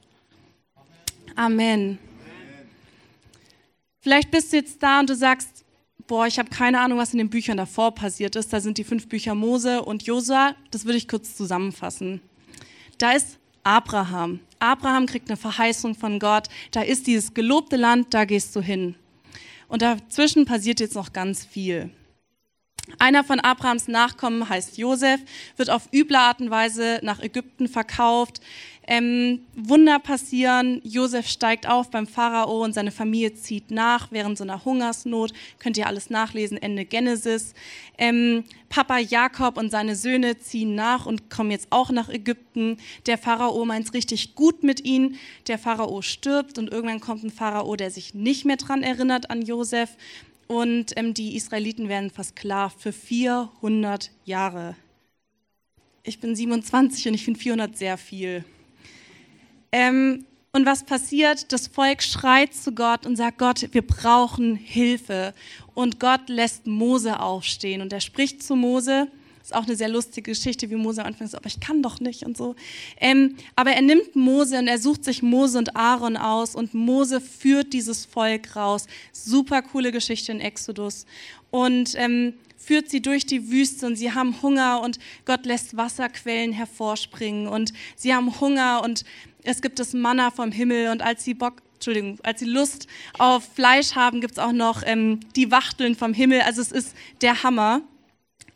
Amen. 1.36 1.98
Vielleicht 4.00 4.30
bist 4.30 4.52
du 4.52 4.56
jetzt 4.56 4.82
da 4.82 5.00
und 5.00 5.10
du 5.10 5.14
sagst, 5.14 5.64
boah, 6.06 6.26
ich 6.26 6.38
habe 6.38 6.50
keine 6.50 6.80
Ahnung, 6.80 6.98
was 6.98 7.12
in 7.12 7.18
den 7.18 7.30
Büchern 7.30 7.56
davor 7.56 7.94
passiert 7.94 8.36
ist. 8.36 8.52
Da 8.52 8.60
sind 8.60 8.78
die 8.78 8.84
fünf 8.84 9.08
Bücher 9.08 9.34
Mose 9.34 9.82
und 9.82 10.04
Josua. 10.04 10.54
Das 10.70 10.84
würde 10.84 10.98
ich 10.98 11.08
kurz 11.08 11.36
zusammenfassen. 11.36 12.20
Da 12.96 13.12
ist 13.12 13.38
Abraham. 13.62 14.40
Abraham 14.58 15.06
kriegt 15.06 15.28
eine 15.28 15.36
Verheißung 15.36 15.94
von 15.94 16.18
Gott. 16.18 16.48
Da 16.70 16.82
ist 16.82 17.06
dieses 17.06 17.34
gelobte 17.34 17.76
Land, 17.76 18.14
da 18.14 18.24
gehst 18.24 18.56
du 18.56 18.60
hin. 18.60 18.94
Und 19.68 19.82
dazwischen 19.82 20.46
passiert 20.46 20.80
jetzt 20.80 20.94
noch 20.94 21.12
ganz 21.12 21.44
viel. 21.44 21.90
Einer 22.98 23.22
von 23.22 23.38
Abrahams 23.38 23.86
Nachkommen 23.86 24.48
heißt 24.48 24.78
Josef, 24.78 25.20
wird 25.56 25.68
auf 25.68 25.92
üble 25.92 26.16
Art 26.16 26.40
und 26.40 26.50
Weise 26.50 27.00
nach 27.02 27.20
Ägypten 27.20 27.68
verkauft. 27.68 28.40
Ähm, 28.90 29.40
Wunder 29.54 29.98
passieren. 29.98 30.80
Josef 30.82 31.28
steigt 31.28 31.68
auf 31.68 31.90
beim 31.90 32.06
Pharao 32.06 32.64
und 32.64 32.72
seine 32.72 32.90
Familie 32.90 33.34
zieht 33.34 33.70
nach 33.70 34.10
während 34.12 34.38
so 34.38 34.44
einer 34.44 34.64
Hungersnot. 34.64 35.34
Könnt 35.58 35.76
ihr 35.76 35.86
alles 35.86 36.08
nachlesen, 36.08 36.56
Ende 36.56 36.86
Genesis. 36.86 37.52
Ähm, 37.98 38.44
Papa 38.70 38.96
Jakob 38.96 39.58
und 39.58 39.70
seine 39.70 39.94
Söhne 39.94 40.38
ziehen 40.38 40.74
nach 40.74 41.04
und 41.04 41.28
kommen 41.28 41.50
jetzt 41.50 41.66
auch 41.68 41.90
nach 41.90 42.08
Ägypten. 42.08 42.78
Der 43.04 43.18
Pharao 43.18 43.62
meint 43.66 43.84
es 43.84 43.92
richtig 43.92 44.34
gut 44.34 44.62
mit 44.62 44.82
ihnen. 44.86 45.16
Der 45.48 45.58
Pharao 45.58 46.00
stirbt 46.00 46.56
und 46.56 46.72
irgendwann 46.72 47.00
kommt 47.00 47.24
ein 47.24 47.30
Pharao, 47.30 47.76
der 47.76 47.90
sich 47.90 48.14
nicht 48.14 48.46
mehr 48.46 48.56
dran 48.56 48.82
erinnert 48.82 49.30
an 49.30 49.42
Josef. 49.42 49.98
Und 50.46 50.96
ähm, 50.96 51.12
die 51.12 51.36
Israeliten 51.36 51.90
werden 51.90 52.08
versklavt 52.08 52.80
für 52.80 52.92
400 52.92 54.10
Jahre. 54.24 54.76
Ich 56.04 56.20
bin 56.20 56.34
27 56.34 57.08
und 57.08 57.12
ich 57.12 57.24
finde 57.26 57.38
400 57.38 57.76
sehr 57.76 57.98
viel. 57.98 58.46
Ähm, 59.72 60.24
und 60.52 60.66
was 60.66 60.84
passiert? 60.84 61.52
Das 61.52 61.68
Volk 61.68 62.02
schreit 62.02 62.54
zu 62.54 62.72
Gott 62.72 63.06
und 63.06 63.16
sagt, 63.16 63.38
Gott, 63.38 63.68
wir 63.72 63.82
brauchen 63.82 64.56
Hilfe. 64.56 65.34
Und 65.74 66.00
Gott 66.00 66.28
lässt 66.28 66.66
Mose 66.66 67.20
aufstehen 67.20 67.82
und 67.82 67.92
er 67.92 68.00
spricht 68.00 68.42
zu 68.42 68.56
Mose, 68.56 69.08
Ist 69.42 69.54
auch 69.54 69.66
eine 69.66 69.76
sehr 69.76 69.88
lustige 69.88 70.32
Geschichte, 70.32 70.68
wie 70.68 70.74
Mose 70.74 71.00
am 71.00 71.06
Anfang 71.06 71.26
sagt, 71.26 71.42
aber 71.42 71.54
ich 71.54 71.60
kann 71.60 71.82
doch 71.82 72.00
nicht 72.00 72.24
und 72.24 72.36
so. 72.36 72.56
Ähm, 72.98 73.36
aber 73.56 73.70
er 73.70 73.82
nimmt 73.82 74.16
Mose 74.16 74.58
und 74.58 74.68
er 74.68 74.78
sucht 74.78 75.04
sich 75.04 75.22
Mose 75.22 75.58
und 75.58 75.76
Aaron 75.76 76.16
aus 76.16 76.54
und 76.54 76.74
Mose 76.74 77.20
führt 77.20 77.72
dieses 77.72 78.04
Volk 78.04 78.56
raus. 78.56 78.86
Super 79.12 79.62
coole 79.62 79.92
Geschichte 79.92 80.32
in 80.32 80.40
Exodus. 80.40 81.06
Und 81.50 81.94
ähm, 81.96 82.34
führt 82.58 82.90
sie 82.90 83.00
durch 83.00 83.24
die 83.24 83.50
Wüste 83.50 83.86
und 83.86 83.96
sie 83.96 84.12
haben 84.12 84.42
Hunger 84.42 84.82
und 84.82 84.98
Gott 85.24 85.46
lässt 85.46 85.76
Wasserquellen 85.76 86.52
hervorspringen 86.52 87.48
und 87.48 87.72
sie 87.96 88.14
haben 88.14 88.40
Hunger 88.40 88.82
und 88.84 89.04
es 89.44 89.62
gibt 89.62 89.78
das 89.78 89.94
Manna 89.94 90.30
vom 90.30 90.52
Himmel 90.52 90.90
und 90.90 91.00
als 91.00 91.24
sie 91.24 91.32
Bock, 91.34 91.62
Entschuldigung, 91.74 92.18
als 92.24 92.40
sie 92.40 92.46
Lust 92.46 92.88
auf 93.18 93.48
Fleisch 93.54 93.94
haben, 93.94 94.20
gibt 94.20 94.32
es 94.32 94.38
auch 94.38 94.52
noch 94.52 94.82
ähm, 94.84 95.20
die 95.36 95.50
Wachteln 95.50 95.94
vom 95.94 96.12
Himmel. 96.12 96.40
Also 96.42 96.60
es 96.60 96.72
ist 96.72 96.94
der 97.22 97.42
Hammer. 97.42 97.82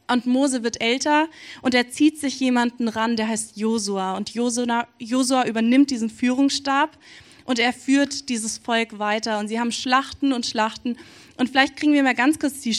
Und 0.09 0.26
Mose 0.26 0.62
wird 0.62 0.82
älter 0.82 1.28
und 1.62 1.75
er 1.75 1.88
zieht 1.88 2.18
sich 2.18 2.38
jemanden 2.38 2.88
ran, 2.88 3.16
der 3.16 3.28
heißt 3.28 3.56
Josua. 3.56 4.14
Und 4.16 4.35
Josua, 4.35 5.47
übernimmt 5.47 5.90
diesen 5.90 6.11
Führungsstab 6.11 6.99
und 7.44 7.59
er 7.59 7.73
führt 7.73 8.28
dieses 8.28 8.59
Volk 8.59 8.99
weiter. 8.99 9.38
Und 9.38 9.49
sie 9.49 9.59
haben 9.59 9.73
Schlachten 9.73 10.35
und 10.35 10.44
Schlachten. 10.44 10.99
Und 11.38 11.49
vielleicht 11.49 11.76
kriegen 11.76 11.94
wir 11.94 12.02
mal 12.02 12.14
ganz 12.14 12.38
kurz 12.38 12.61
die, 12.61 12.76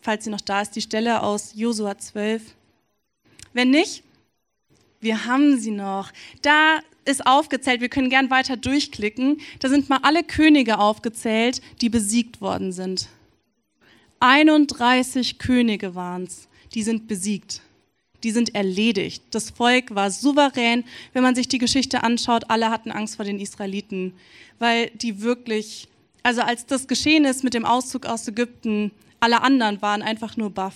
falls 0.00 0.24
sie 0.24 0.30
noch 0.30 0.40
da 0.40 0.62
ist, 0.62 0.72
die 0.76 0.80
Stelle 0.80 1.22
aus 1.22 1.52
Josua 1.54 1.98
12. 1.98 2.42
Wenn 3.52 3.70
nicht, 3.70 4.02
wir 5.00 5.24
haben 5.26 5.58
sie 5.58 5.70
noch. 5.70 6.12
Da 6.42 6.80
ist 7.04 7.26
aufgezählt, 7.26 7.80
wir 7.80 7.88
können 7.88 8.10
gern 8.10 8.30
weiter 8.30 8.56
durchklicken. 8.56 9.40
Da 9.58 9.68
sind 9.68 9.88
mal 9.88 10.00
alle 10.02 10.22
Könige 10.22 10.78
aufgezählt, 10.78 11.60
die 11.80 11.88
besiegt 11.88 12.40
worden 12.40 12.72
sind. 12.72 13.08
31 14.20 15.38
Könige 15.38 15.94
waren 15.94 16.24
es 16.24 16.50
die 16.74 16.82
sind 16.82 17.08
besiegt. 17.08 17.62
Die 18.22 18.30
sind 18.30 18.54
erledigt. 18.54 19.22
Das 19.30 19.50
Volk 19.50 19.94
war 19.94 20.10
souverän. 20.10 20.84
Wenn 21.12 21.22
man 21.22 21.34
sich 21.34 21.48
die 21.48 21.58
Geschichte 21.58 22.02
anschaut, 22.02 22.44
alle 22.48 22.70
hatten 22.70 22.90
Angst 22.90 23.16
vor 23.16 23.24
den 23.24 23.40
Israeliten, 23.40 24.12
weil 24.58 24.90
die 24.90 25.22
wirklich, 25.22 25.88
also 26.22 26.42
als 26.42 26.66
das 26.66 26.86
geschehen 26.86 27.24
ist 27.24 27.44
mit 27.44 27.54
dem 27.54 27.64
Auszug 27.64 28.06
aus 28.06 28.28
Ägypten, 28.28 28.92
alle 29.20 29.42
anderen 29.42 29.80
waren 29.82 30.02
einfach 30.02 30.36
nur 30.36 30.50
baff, 30.50 30.74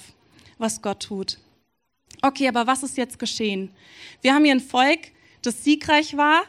was 0.58 0.82
Gott 0.82 1.02
tut. 1.02 1.38
Okay, 2.22 2.48
aber 2.48 2.66
was 2.66 2.82
ist 2.82 2.96
jetzt 2.96 3.18
geschehen? 3.18 3.70
Wir 4.22 4.34
haben 4.34 4.44
hier 4.44 4.54
ein 4.54 4.60
Volk, 4.60 5.00
das 5.42 5.64
siegreich 5.64 6.16
war 6.16 6.42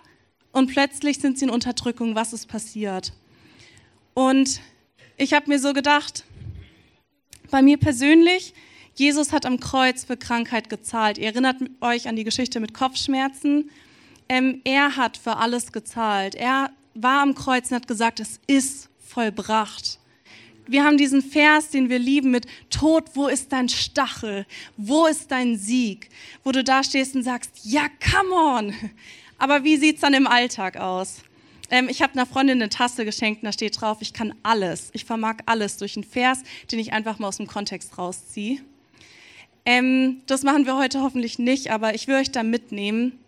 und 0.51 0.67
plötzlich 0.67 1.19
sind 1.19 1.37
sie 1.37 1.45
in 1.45 1.51
Unterdrückung. 1.51 2.15
Was 2.15 2.33
ist 2.33 2.47
passiert? 2.47 3.13
Und 4.13 4.61
ich 5.17 5.33
habe 5.33 5.49
mir 5.49 5.59
so 5.59 5.73
gedacht, 5.73 6.23
bei 7.51 7.61
mir 7.61 7.77
persönlich 7.77 8.53
Jesus 8.95 9.33
hat 9.33 9.45
am 9.45 9.59
Kreuz 9.59 10.05
für 10.05 10.15
Krankheit 10.15 10.69
gezahlt. 10.69 11.17
Ihr 11.17 11.25
erinnert 11.25 11.57
euch 11.81 12.07
an 12.07 12.15
die 12.15 12.23
Geschichte 12.23 12.61
mit 12.61 12.73
Kopfschmerzen. 12.73 13.69
Ähm, 14.29 14.61
er 14.63 14.95
hat 14.95 15.17
für 15.17 15.35
alles 15.35 15.73
gezahlt. 15.73 16.33
Er 16.33 16.71
war 16.93 17.21
am 17.21 17.35
Kreuz 17.35 17.69
und 17.69 17.75
hat 17.75 17.87
gesagt, 17.87 18.21
es 18.21 18.39
ist 18.47 18.89
vollbracht. 19.05 19.99
Wir 20.67 20.83
haben 20.83 20.97
diesen 20.97 21.21
Vers, 21.21 21.69
den 21.69 21.89
wir 21.89 21.99
lieben 21.99 22.31
mit 22.31 22.47
Tod, 22.69 23.11
wo 23.13 23.27
ist 23.27 23.51
dein 23.51 23.69
Stachel? 23.69 24.45
Wo 24.77 25.05
ist 25.05 25.31
dein 25.31 25.57
Sieg? 25.57 26.09
Wo 26.43 26.51
du 26.51 26.63
da 26.63 26.83
stehst 26.83 27.15
und 27.15 27.23
sagst, 27.23 27.51
ja, 27.63 27.87
come 28.11 28.33
on. 28.33 28.73
Aber 29.37 29.63
wie 29.63 29.77
sieht 29.77 29.95
es 29.95 30.01
dann 30.01 30.13
im 30.13 30.27
Alltag 30.27 30.77
aus? 30.77 31.21
Ähm, 31.69 31.87
ich 31.89 32.01
habe 32.01 32.13
einer 32.13 32.25
Freundin 32.25 32.61
eine 32.61 32.69
Tasse 32.69 33.05
geschenkt 33.05 33.41
und 33.41 33.47
da 33.47 33.51
steht 33.51 33.79
drauf, 33.79 33.97
ich 33.99 34.13
kann 34.13 34.33
alles. 34.43 34.89
Ich 34.93 35.05
vermag 35.05 35.37
alles 35.45 35.77
durch 35.77 35.95
einen 35.95 36.03
Vers, 36.03 36.41
den 36.71 36.79
ich 36.79 36.93
einfach 36.93 37.19
mal 37.19 37.27
aus 37.27 37.37
dem 37.37 37.47
Kontext 37.47 37.97
rausziehe. 37.97 38.59
Ähm, 39.65 40.21
das 40.27 40.43
machen 40.43 40.65
wir 40.65 40.77
heute 40.77 41.01
hoffentlich 41.01 41.39
nicht, 41.39 41.71
aber 41.71 41.95
ich 41.95 42.07
will 42.07 42.15
euch 42.15 42.31
da 42.31 42.43
mitnehmen. 42.43 43.19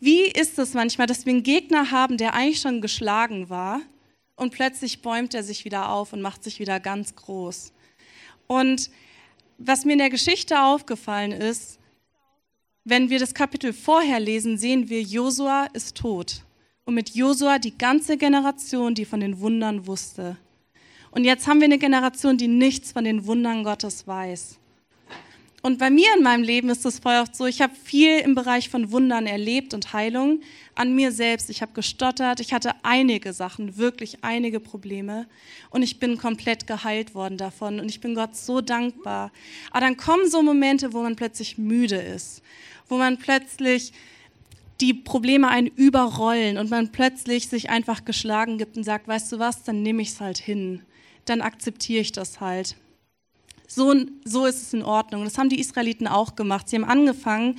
Wie 0.00 0.24
ist 0.24 0.58
es 0.58 0.74
manchmal, 0.74 1.06
dass 1.06 1.24
wir 1.24 1.32
einen 1.32 1.44
Gegner 1.44 1.90
haben, 1.90 2.18
der 2.18 2.34
eigentlich 2.34 2.60
schon 2.60 2.80
geschlagen 2.80 3.48
war 3.48 3.80
und 4.36 4.52
plötzlich 4.52 5.02
bäumt 5.02 5.34
er 5.34 5.42
sich 5.42 5.64
wieder 5.64 5.90
auf 5.90 6.12
und 6.12 6.22
macht 6.22 6.44
sich 6.44 6.58
wieder 6.58 6.80
ganz 6.80 7.14
groß? 7.14 7.72
Und 8.46 8.90
was 9.58 9.84
mir 9.84 9.92
in 9.92 9.98
der 9.98 10.10
Geschichte 10.10 10.60
aufgefallen 10.62 11.32
ist, 11.32 11.78
wenn 12.84 13.08
wir 13.08 13.18
das 13.18 13.32
Kapitel 13.32 13.72
vorher 13.72 14.20
lesen, 14.20 14.58
sehen 14.58 14.88
wir, 14.88 15.00
Josua 15.00 15.66
ist 15.72 15.96
tot. 15.96 16.42
Und 16.84 16.94
mit 16.94 17.14
Josua 17.14 17.58
die 17.58 17.76
ganze 17.78 18.18
Generation, 18.18 18.94
die 18.94 19.06
von 19.06 19.20
den 19.20 19.40
Wundern 19.40 19.86
wusste. 19.86 20.36
Und 21.10 21.24
jetzt 21.24 21.46
haben 21.46 21.60
wir 21.60 21.66
eine 21.66 21.78
Generation, 21.78 22.36
die 22.36 22.48
nichts 22.48 22.92
von 22.92 23.04
den 23.04 23.26
Wundern 23.26 23.64
Gottes 23.64 24.06
weiß. 24.06 24.58
Und 25.64 25.78
bei 25.78 25.88
mir 25.88 26.08
in 26.14 26.22
meinem 26.22 26.42
Leben 26.42 26.68
ist 26.68 26.84
es 26.84 26.98
voll 26.98 27.16
oft 27.22 27.34
so, 27.34 27.46
ich 27.46 27.62
habe 27.62 27.74
viel 27.74 28.18
im 28.18 28.34
Bereich 28.34 28.68
von 28.68 28.92
Wundern 28.92 29.26
erlebt 29.26 29.72
und 29.72 29.94
Heilung 29.94 30.42
an 30.74 30.94
mir 30.94 31.10
selbst. 31.10 31.48
Ich 31.48 31.62
habe 31.62 31.72
gestottert, 31.72 32.38
ich 32.40 32.52
hatte 32.52 32.72
einige 32.82 33.32
Sachen, 33.32 33.78
wirklich 33.78 34.18
einige 34.20 34.60
Probleme 34.60 35.26
und 35.70 35.82
ich 35.82 35.98
bin 35.98 36.18
komplett 36.18 36.66
geheilt 36.66 37.14
worden 37.14 37.38
davon 37.38 37.80
und 37.80 37.88
ich 37.88 38.02
bin 38.02 38.14
Gott 38.14 38.36
so 38.36 38.60
dankbar. 38.60 39.32
Aber 39.70 39.80
dann 39.80 39.96
kommen 39.96 40.28
so 40.28 40.42
Momente, 40.42 40.92
wo 40.92 41.00
man 41.00 41.16
plötzlich 41.16 41.56
müde 41.56 41.96
ist, 41.96 42.42
wo 42.90 42.98
man 42.98 43.16
plötzlich 43.16 43.94
die 44.82 44.92
Probleme 44.92 45.48
einen 45.48 45.68
überrollen 45.68 46.58
und 46.58 46.68
man 46.68 46.92
plötzlich 46.92 47.48
sich 47.48 47.70
einfach 47.70 48.04
geschlagen 48.04 48.58
gibt 48.58 48.76
und 48.76 48.84
sagt, 48.84 49.08
weißt 49.08 49.32
du 49.32 49.38
was, 49.38 49.62
dann 49.62 49.80
nehme 49.80 50.02
ich 50.02 50.08
es 50.10 50.20
halt 50.20 50.36
hin, 50.36 50.82
dann 51.24 51.40
akzeptiere 51.40 52.02
ich 52.02 52.12
das 52.12 52.42
halt. 52.42 52.76
So, 53.66 53.94
so 54.24 54.46
ist 54.46 54.62
es 54.62 54.74
in 54.74 54.82
Ordnung. 54.82 55.24
Das 55.24 55.38
haben 55.38 55.48
die 55.48 55.58
Israeliten 55.58 56.06
auch 56.06 56.36
gemacht. 56.36 56.68
Sie 56.68 56.76
haben 56.76 56.84
angefangen, 56.84 57.56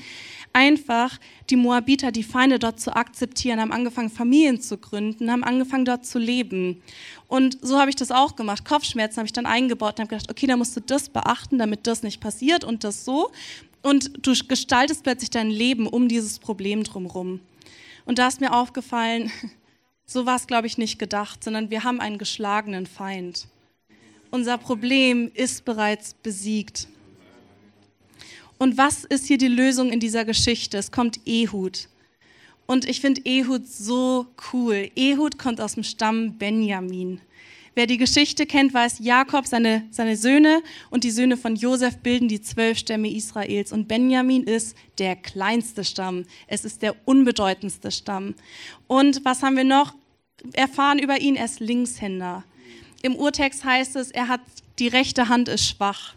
einfach 0.54 1.20
die 1.50 1.58
Moabiter, 1.58 2.12
die 2.12 2.24
Feinde 2.24 2.60
dort 2.60 2.80
zu 2.80 2.96
akzeptieren, 2.96 3.60
haben 3.60 3.74
angefangen, 3.74 4.10
Familien 4.10 4.62
zu 4.62 4.78
gründen, 4.78 5.30
haben 5.30 5.44
angefangen, 5.44 5.84
dort 5.84 6.06
zu 6.06 6.18
leben. 6.18 6.82
Und 7.28 7.58
so 7.62 7.78
habe 7.78 7.90
ich 7.90 7.96
das 7.98 8.12
auch 8.12 8.36
gemacht. 8.38 8.64
Kopfschmerzen 8.64 9.18
habe 9.18 9.26
ich 9.26 9.34
dann 9.34 9.46
eingebaut 9.46 9.96
und 9.96 10.06
habe 10.06 10.10
gedacht, 10.10 10.32
okay, 10.32 10.48
da 10.48 10.56
musst 10.56 10.76
du 10.78 10.80
das 10.80 11.10
beachten, 11.10 11.58
damit 11.58 11.88
das 11.88 12.04
nicht 12.04 12.22
passiert 12.22 12.64
und 12.64 12.86
das 12.86 13.04
so. 13.04 13.32
Und 13.82 14.26
du 14.26 14.34
gestaltest 14.48 15.04
plötzlich 15.04 15.30
dein 15.30 15.50
Leben 15.50 15.88
um 15.88 16.08
dieses 16.08 16.40
Problem 16.40 16.84
drumherum. 16.84 17.42
Und 18.06 18.20
da 18.20 18.28
ist 18.28 18.40
mir 18.40 18.54
aufgefallen, 18.54 19.32
so 20.06 20.26
war 20.26 20.38
es, 20.38 20.48
glaube 20.48 20.68
ich, 20.68 20.78
nicht 20.78 21.00
gedacht, 21.00 21.44
sondern 21.44 21.70
wir 21.70 21.84
haben 21.84 22.00
einen 22.00 22.18
geschlagenen 22.18 22.86
Feind. 22.86 23.48
Unser 24.36 24.58
Problem 24.58 25.32
ist 25.34 25.64
bereits 25.64 26.14
besiegt. 26.14 26.90
Und 28.58 28.78
was 28.78 29.06
ist 29.06 29.28
hier 29.28 29.38
die 29.38 29.48
Lösung 29.48 29.94
in 29.94 30.02
dieser 30.02 30.26
Geschichte? 30.26 30.78
Es 30.78 30.92
kommt 30.92 31.22
Ehud. 31.26 31.88
Und 32.66 32.84
ich 32.84 33.00
finde 33.00 33.22
Ehud 33.24 33.66
so 33.66 34.28
cool. 34.52 34.92
Ehud 34.98 35.40
kommt 35.40 35.62
aus 35.62 35.76
dem 35.76 35.84
Stamm 35.84 36.38
Benjamin. 36.38 37.22
Wer 37.76 37.88
die 37.88 37.98
Geschichte 37.98 38.46
kennt, 38.46 38.74
weiß, 38.74 38.98
Jakob, 39.00 39.48
seine, 39.48 39.88
seine 39.90 40.18
Söhne 40.18 40.62
und 40.90 41.06
die 41.06 41.12
Söhne 41.12 41.38
von 41.38 41.56
Josef 41.56 42.00
bilden 42.00 42.28
die 42.28 42.42
zwölf 42.42 42.78
Stämme 42.78 43.10
Israels. 43.10 43.72
Und 43.72 43.88
Benjamin 43.88 44.44
ist 44.44 44.76
der 44.98 45.16
kleinste 45.16 45.86
Stamm. 45.86 46.26
Es 46.48 46.66
ist 46.66 46.82
der 46.82 46.94
unbedeutendste 47.08 47.90
Stamm. 47.90 48.36
Und 48.88 49.24
was 49.24 49.44
haben 49.44 49.56
wir 49.56 49.64
noch 49.64 49.94
erfahren 50.52 51.00
über 51.00 51.22
ihn? 51.22 51.38
Er 51.38 51.46
ist 51.46 51.62
Linkshänder. 51.62 52.44
Im 53.06 53.16
Urtext 53.18 53.64
heißt 53.64 53.98
es, 53.98 54.10
er 54.10 54.30
hat 54.30 54.42
die 54.80 54.88
rechte 54.88 55.30
Hand 55.30 55.48
ist 55.48 55.68
schwach. 55.68 56.16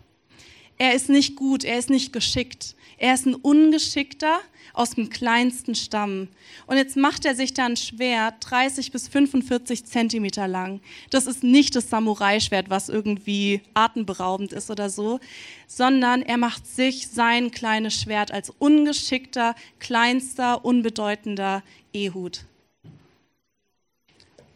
Er 0.79 0.95
ist 0.95 1.11
nicht 1.11 1.37
gut, 1.37 1.63
er 1.63 1.79
ist 1.79 1.91
nicht 1.91 2.15
geschickt. 2.15 2.75
Er 2.97 3.13
ist 3.13 3.27
ein 3.27 3.35
Ungeschickter 3.35 4.41
aus 4.73 4.93
dem 4.93 5.11
kleinsten 5.11 5.75
Stamm. 5.75 6.29
Und 6.67 6.79
jetzt 6.79 6.97
macht 6.97 7.27
er 7.27 7.35
sich 7.35 7.53
da 7.53 7.67
ein 7.67 7.77
Schwert 7.77 8.37
30 8.41 8.91
bis 8.91 9.07
45 9.07 9.85
Zentimeter 9.85 10.49
lang. 10.49 10.81
Das 11.11 11.27
ist 11.27 11.45
nicht 11.45 11.77
das 11.77 11.91
Samurai-Schwert, 11.91 12.71
was 12.71 12.89
irgendwie 12.89 13.61
atemberaubend 13.75 14.55
ist 14.55 14.71
oder 14.71 14.89
so, 14.89 15.21
sondern 15.67 16.23
er 16.23 16.39
macht 16.39 16.67
sich 16.67 17.09
sein 17.09 17.51
kleines 17.51 18.01
Schwert 18.01 18.33
als 18.33 18.49
ungeschickter, 18.49 19.55
kleinster, 19.79 20.65
unbedeutender 20.65 21.63
Ehud. 21.93 22.47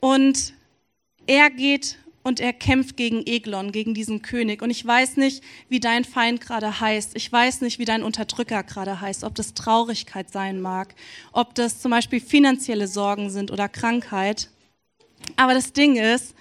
Und 0.00 0.54
er 1.26 1.50
geht 1.50 1.98
und 2.22 2.40
er 2.40 2.52
kämpft 2.52 2.96
gegen 2.96 3.26
Eglon, 3.26 3.72
gegen 3.72 3.94
diesen 3.94 4.22
König. 4.22 4.62
Und 4.62 4.70
ich 4.70 4.84
weiß 4.84 5.16
nicht, 5.16 5.42
wie 5.68 5.80
dein 5.80 6.04
Feind 6.04 6.40
gerade 6.40 6.80
heißt. 6.80 7.16
Ich 7.16 7.30
weiß 7.30 7.62
nicht, 7.62 7.78
wie 7.78 7.84
dein 7.84 8.02
Unterdrücker 8.02 8.62
gerade 8.62 9.00
heißt. 9.00 9.24
Ob 9.24 9.34
das 9.34 9.54
Traurigkeit 9.54 10.30
sein 10.30 10.60
mag, 10.60 10.94
ob 11.32 11.54
das 11.54 11.80
zum 11.80 11.90
Beispiel 11.90 12.20
finanzielle 12.20 12.86
Sorgen 12.86 13.30
sind 13.30 13.50
oder 13.50 13.68
Krankheit. 13.68 14.48
Aber 15.36 15.54
das 15.54 15.72
Ding 15.72 15.96
ist, 15.96 16.34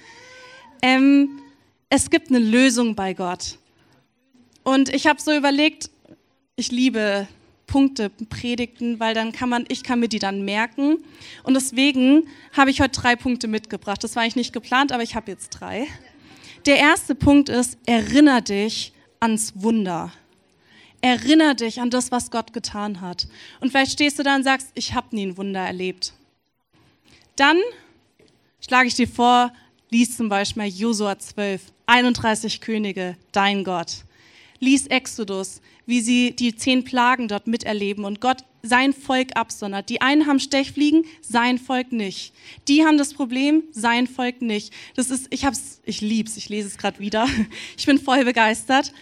ähm, 0.82 1.42
es 1.90 2.10
gibt 2.10 2.30
eine 2.30 2.40
Lösung 2.40 2.96
bei 2.96 3.14
Gott. 3.14 3.58
Und 4.64 4.90
ich 4.94 5.08
habe 5.08 5.20
so 5.20 5.36
überlegt, 5.36 5.90
ich 6.56 6.72
liebe 6.72 7.28
Punkte 7.72 8.10
Predigten, 8.10 9.00
weil 9.00 9.14
dann 9.14 9.32
kann 9.32 9.48
man, 9.48 9.64
ich 9.70 9.82
kann 9.82 10.02
mir 10.02 10.10
die 10.10 10.20
dann 10.20 10.44
merken. 10.44 10.98
Und 11.44 11.54
deswegen 11.54 12.28
habe 12.52 12.70
ich 12.70 12.82
heute 12.82 13.00
drei 13.00 13.16
Punkte 13.16 13.48
mitgebracht. 13.48 14.04
Das 14.04 14.18
war 14.18 14.24
eigentlich 14.24 14.36
nicht 14.36 14.52
geplant, 14.52 14.92
aber 14.92 15.04
ich 15.04 15.16
habe 15.16 15.32
jetzt 15.32 15.52
drei. 15.52 15.88
Der 16.66 16.76
erste 16.76 17.16
Punkt 17.16 17.48
ist, 17.48 17.78
erinnere 17.86 18.42
dich 18.42 18.92
ans 19.22 19.54
Wunder. 19.56 20.12
Erinner 21.00 21.56
dich 21.56 21.80
an 21.80 21.90
das, 21.90 22.12
was 22.12 22.30
Gott 22.30 22.52
getan 22.52 23.00
hat. 23.00 23.30
Und 23.62 23.70
vielleicht 23.70 23.94
stehst 23.94 24.20
du 24.20 24.24
da 24.24 24.36
und 24.36 24.44
sagst, 24.44 24.68
ich 24.74 24.94
habe 24.94 25.16
nie 25.16 25.28
ein 25.28 25.38
Wunder 25.38 25.62
erlebt. 25.62 26.12
Dann 27.38 27.58
schlage 28.60 28.90
ich 28.90 28.96
dir 28.96 29.08
vor, 29.08 29.54
lies 29.90 30.18
zum 30.18 30.28
Beispiel 30.28 30.66
Josua 30.66 31.18
12, 31.18 31.62
31 31.86 32.60
Könige, 32.60 33.16
dein 33.32 33.64
Gott. 33.64 34.04
Lies 34.62 34.88
Exodus, 34.88 35.60
wie 35.86 36.02
sie 36.02 36.36
die 36.36 36.56
zehn 36.56 36.84
Plagen 36.84 37.28
dort 37.28 37.48
miterleben 37.48 38.06
und 38.06 38.22
Gott 38.22 38.46
sein 38.62 38.94
Volk 38.94 39.36
absondert. 39.36 39.90
Die 39.90 40.02
einen 40.02 40.28
haben 40.28 40.40
Stechfliegen, 40.40 41.04
sein 41.22 41.58
Volk 41.58 41.92
nicht. 41.92 42.34
Die 42.68 42.86
haben 42.86 43.00
das 43.00 43.14
Problem, 43.14 43.64
sein 43.72 44.06
Volk 44.06 44.42
nicht. 44.42 44.72
Das 44.96 45.10
ist, 45.10 45.28
ich 45.32 45.46
hab's, 45.46 45.82
ich 45.84 46.02
lieb's, 46.02 46.38
ich 46.38 46.48
lese 46.48 46.68
es 46.68 46.78
gerade 46.78 47.00
wieder. 47.00 47.28
Ich 47.78 47.88
bin 47.88 47.98
voll 47.98 48.24
begeistert. 48.24 48.94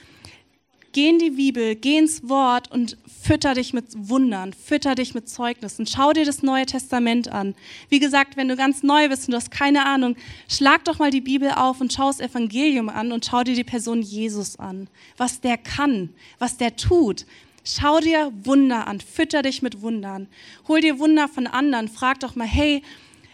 Geh 0.99 1.07
in 1.07 1.17
die 1.17 1.29
Bibel, 1.29 1.75
geh 1.75 1.97
ins 1.97 2.27
Wort 2.27 2.69
und 2.73 2.97
fütter 3.23 3.53
dich 3.53 3.71
mit 3.71 3.85
Wundern, 3.95 4.51
fütter 4.51 4.95
dich 4.95 5.13
mit 5.13 5.29
Zeugnissen. 5.29 5.87
Schau 5.87 6.11
dir 6.11 6.25
das 6.25 6.43
Neue 6.43 6.65
Testament 6.65 7.29
an. 7.29 7.55
Wie 7.87 7.99
gesagt, 7.99 8.35
wenn 8.35 8.49
du 8.49 8.57
ganz 8.57 8.83
neu 8.83 9.07
bist 9.07 9.25
und 9.25 9.31
du 9.31 9.37
hast 9.37 9.49
keine 9.49 9.85
Ahnung, 9.85 10.17
schlag 10.49 10.83
doch 10.83 10.99
mal 10.99 11.09
die 11.09 11.21
Bibel 11.21 11.51
auf 11.51 11.79
und 11.79 11.93
schau 11.93 12.07
das 12.07 12.19
Evangelium 12.19 12.89
an 12.89 13.13
und 13.13 13.23
schau 13.23 13.45
dir 13.45 13.55
die 13.55 13.63
Person 13.63 14.01
Jesus 14.01 14.59
an. 14.59 14.89
Was 15.15 15.39
der 15.39 15.57
kann, 15.57 16.09
was 16.37 16.57
der 16.57 16.75
tut. 16.75 17.25
Schau 17.63 18.01
dir 18.01 18.33
Wunder 18.43 18.85
an, 18.85 18.99
fütter 18.99 19.41
dich 19.41 19.61
mit 19.61 19.81
Wundern. 19.81 20.27
Hol 20.67 20.81
dir 20.81 20.99
Wunder 20.99 21.29
von 21.29 21.47
anderen. 21.47 21.87
Frag 21.87 22.19
doch 22.19 22.35
mal, 22.35 22.45
hey, 22.45 22.83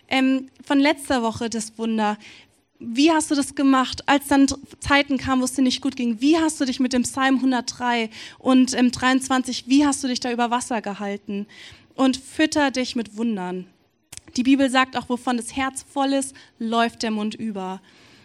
ähm, 0.08 0.50
von 0.64 0.80
letzter 0.80 1.24
Woche 1.24 1.50
das 1.50 1.76
Wunder. 1.80 2.20
Wie 2.80 3.12
hast 3.12 3.32
du 3.32 3.36
das 3.36 3.56
gemacht, 3.56 4.08
als 4.08 4.28
dann 4.28 4.48
Zeiten 4.80 5.18
kamen, 5.18 5.42
wo 5.42 5.46
es 5.46 5.54
dir 5.54 5.62
nicht 5.62 5.82
gut 5.82 5.96
ging? 5.96 6.20
Wie 6.20 6.38
hast 6.38 6.60
du 6.60 6.66
dich 6.66 6.80
mit 6.80 6.94
dem 6.94 7.04
Psalm 7.04 7.36
103 7.36 8.10
und 8.38 8.74
im 8.74 8.92
23, 8.92 9.68
wie 9.68 9.86
hast 9.86 10.04
du 10.04 10.08
dich 10.08 10.20
da 10.20 10.32
über 10.32 10.52
Wasser 10.52 10.82
gehalten? 10.82 11.48
Und 11.96 12.18
fütter 12.18 12.72
dich 12.72 12.98
mit 12.98 13.16
Wundern. 13.16 13.68
Die 14.36 14.44
Bibel 14.44 14.70
sagt 14.70 14.98
auch, 14.98 15.08
wovon 15.08 15.38
das 15.38 15.56
Herz 15.56 15.86
voll 15.90 16.12
ist, 16.12 16.36
läuft 16.60 17.04
der 17.04 17.12
Mund 17.12 17.36
über. 17.36 17.82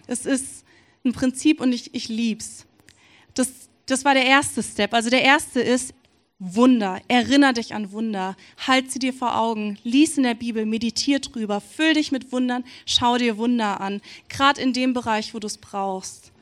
Es 0.09 0.26
ist 0.26 0.64
ein 1.04 1.12
Prinzip 1.12 1.61
und 1.61 1.73
ich, 1.73 1.95
ich 1.95 2.09
lieb's. 2.09 2.66
Das, 3.35 3.49
das 3.87 4.04
war 4.04 4.14
der 4.14 4.26
erste 4.26 4.62
Step. 4.62 4.92
Also 4.92 5.09
der 5.09 5.23
erste 5.23 5.61
ist, 5.61 5.95
Wunder. 6.40 7.00
Erinner 7.06 7.52
dich 7.52 7.75
an 7.75 7.92
Wunder. 7.92 8.37
Halt 8.66 8.90
sie 8.90 8.99
dir 8.99 9.12
vor 9.12 9.37
Augen. 9.37 9.78
Lies 9.85 10.16
in 10.16 10.25
der 10.25 10.35
Bibel, 10.35 10.66
meditier 10.66 11.20
drüber. 11.20 11.61
Füll 11.61 11.94
dich 11.94 12.11
mit 12.11 12.32
Wundern. 12.32 12.64
Schau 12.87 13.18
dir 13.18 13.37
Wunder 13.37 13.80
an. 13.80 14.00
Gerade 14.28 14.61
in 14.61 14.73
dem 14.73 14.94
Bereich, 14.94 15.35
wo 15.35 15.38
du 15.38 15.47
es 15.47 15.59
brauchst. 15.59 16.32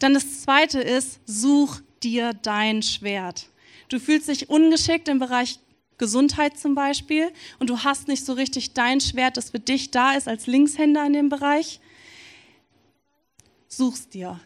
Dann 0.00 0.12
das 0.12 0.42
zweite 0.42 0.80
ist, 0.80 1.20
such 1.24 1.80
dir 2.02 2.34
dein 2.34 2.82
Schwert. 2.82 3.46
Du 3.88 4.00
fühlst 4.00 4.28
dich 4.28 4.50
ungeschickt 4.50 5.08
im 5.08 5.20
Bereich 5.20 5.60
Gesundheit 5.98 6.58
zum 6.58 6.74
Beispiel 6.74 7.30
und 7.60 7.70
du 7.70 7.84
hast 7.84 8.08
nicht 8.08 8.24
so 8.24 8.32
richtig 8.32 8.72
dein 8.72 9.00
Schwert, 9.00 9.36
das 9.36 9.50
für 9.50 9.60
dich 9.60 9.92
da 9.92 10.14
ist 10.14 10.26
als 10.26 10.48
Linkshänder 10.48 11.06
in 11.06 11.12
dem 11.12 11.28
Bereich. 11.28 11.78
Such's 13.68 14.08
dir. 14.08 14.40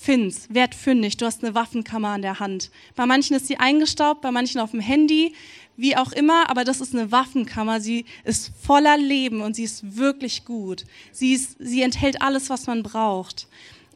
Find's, 0.00 0.46
werd 0.54 0.76
fündig, 0.76 1.16
du 1.16 1.26
hast 1.26 1.42
eine 1.42 1.56
Waffenkammer 1.56 2.10
an 2.10 2.22
der 2.22 2.38
Hand. 2.38 2.70
Bei 2.94 3.04
manchen 3.04 3.34
ist 3.34 3.48
sie 3.48 3.56
eingestaubt, 3.56 4.20
bei 4.20 4.30
manchen 4.30 4.60
auf 4.60 4.70
dem 4.70 4.78
Handy, 4.78 5.34
wie 5.76 5.96
auch 5.96 6.12
immer, 6.12 6.48
aber 6.48 6.62
das 6.62 6.80
ist 6.80 6.94
eine 6.94 7.10
Waffenkammer. 7.10 7.80
Sie 7.80 8.04
ist 8.22 8.52
voller 8.62 8.96
Leben 8.96 9.40
und 9.40 9.56
sie 9.56 9.64
ist 9.64 9.96
wirklich 9.96 10.44
gut. 10.44 10.84
Sie, 11.10 11.32
ist, 11.32 11.56
sie 11.58 11.82
enthält 11.82 12.22
alles, 12.22 12.48
was 12.48 12.68
man 12.68 12.84
braucht. 12.84 13.48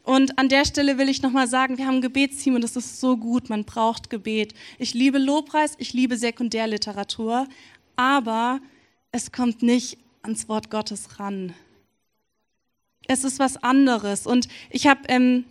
Und 0.03 0.37
an 0.37 0.49
der 0.49 0.65
Stelle 0.65 0.97
will 0.97 1.07
ich 1.07 1.21
nochmal 1.21 1.47
sagen, 1.47 1.77
wir 1.77 1.87
haben 1.87 1.95
ein 1.95 2.01
Gebetsteam 2.01 2.55
und 2.55 2.65
das 2.65 2.75
ist 2.75 2.99
so 2.99 3.15
gut, 3.15 3.49
man 3.49 3.63
braucht 3.63 4.09
Gebet. 4.09 4.53
Ich 4.79 4.93
liebe 4.93 5.19
Lobpreis, 5.19 5.75
ich 5.77 5.93
liebe 5.93 6.17
Sekundärliteratur, 6.17 7.47
aber 7.95 8.59
es 9.13 9.31
kommt 9.31 9.63
nicht 9.63 9.97
ans 10.21 10.49
Wort 10.49 10.69
Gottes 10.69 11.17
ran. 11.17 11.53
Es 13.07 13.23
ist 13.23 13.39
was 13.39 13.55
anderes. 13.63 14.27
Und 14.27 14.49
ich 14.69 14.85
habe 14.87 15.01
ähm, 15.07 15.45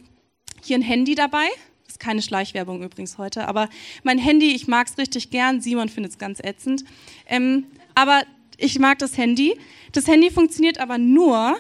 hier 0.65 0.77
ein 0.77 0.83
Handy 0.83 1.15
dabei. 1.15 1.47
Ist 1.87 2.01
keine 2.01 2.23
Schleichwerbung 2.23 2.83
übrigens 2.83 3.19
heute, 3.19 3.47
aber 3.47 3.69
mein 4.03 4.19
Handy, 4.19 4.55
ich 4.55 4.67
mag 4.67 4.87
es 4.87 4.99
richtig 4.99 5.31
gern. 5.31 5.61
Simon 5.61 5.89
findet 5.89 6.13
es 6.13 6.19
ganz 6.19 6.41
ätzend. 6.41 6.85
Ähm, 7.27 7.67
aber 7.95 8.23
ich 8.57 8.79
mag 8.79 8.99
das 8.99 9.19
Handy. 9.19 9.59
Das 9.93 10.07
Handy 10.07 10.31
funktioniert 10.31 10.79
aber 10.79 10.99
nur, 10.99 11.57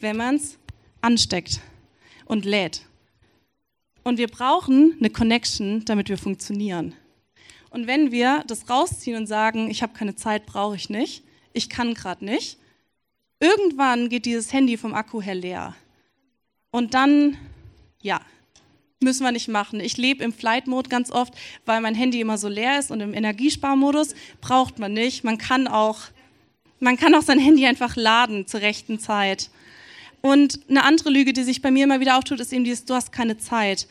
wenn 0.00 0.16
man 0.16 0.36
es 0.36 0.58
ansteckt 1.00 1.60
und 2.24 2.44
lädt. 2.44 2.82
Und 4.04 4.16
wir 4.18 4.28
brauchen 4.28 4.96
eine 4.98 5.10
Connection, 5.10 5.84
damit 5.84 6.08
wir 6.08 6.16
funktionieren. 6.16 6.94
Und 7.70 7.86
wenn 7.86 8.12
wir 8.12 8.44
das 8.46 8.70
rausziehen 8.70 9.16
und 9.16 9.26
sagen, 9.26 9.70
ich 9.70 9.82
habe 9.82 9.92
keine 9.92 10.14
Zeit, 10.14 10.46
brauche 10.46 10.76
ich 10.76 10.88
nicht, 10.88 11.22
ich 11.52 11.68
kann 11.68 11.94
gerade 11.94 12.24
nicht, 12.24 12.58
irgendwann 13.40 14.08
geht 14.08 14.24
dieses 14.24 14.52
Handy 14.52 14.76
vom 14.76 14.94
Akku 14.94 15.20
her 15.20 15.34
leer. 15.34 15.76
Und 16.70 16.94
dann 16.94 17.36
ja, 18.02 18.20
müssen 19.00 19.24
wir 19.24 19.32
nicht 19.32 19.48
machen. 19.48 19.80
Ich 19.80 19.96
lebe 19.96 20.24
im 20.24 20.32
Flight-Mode 20.32 20.88
ganz 20.88 21.10
oft, 21.10 21.34
weil 21.66 21.80
mein 21.80 21.94
Handy 21.94 22.20
immer 22.20 22.38
so 22.38 22.48
leer 22.48 22.78
ist 22.78 22.90
und 22.90 23.00
im 23.00 23.14
Energiesparmodus 23.14 24.14
braucht 24.40 24.78
man 24.78 24.92
nicht. 24.92 25.24
Man 25.24 25.38
kann 25.38 25.68
auch, 25.68 25.98
man 26.80 26.96
kann 26.96 27.14
auch 27.14 27.22
sein 27.22 27.38
Handy 27.38 27.66
einfach 27.66 27.96
laden 27.96 28.46
zur 28.46 28.60
rechten 28.60 28.98
Zeit. 28.98 29.50
Und 30.20 30.60
eine 30.68 30.82
andere 30.84 31.10
Lüge, 31.10 31.32
die 31.32 31.44
sich 31.44 31.62
bei 31.62 31.70
mir 31.70 31.84
immer 31.84 32.00
wieder 32.00 32.18
auftut, 32.18 32.40
ist 32.40 32.52
eben 32.52 32.64
dieses, 32.64 32.84
du 32.84 32.94
hast 32.94 33.12
keine 33.12 33.38
Zeit. 33.38 33.86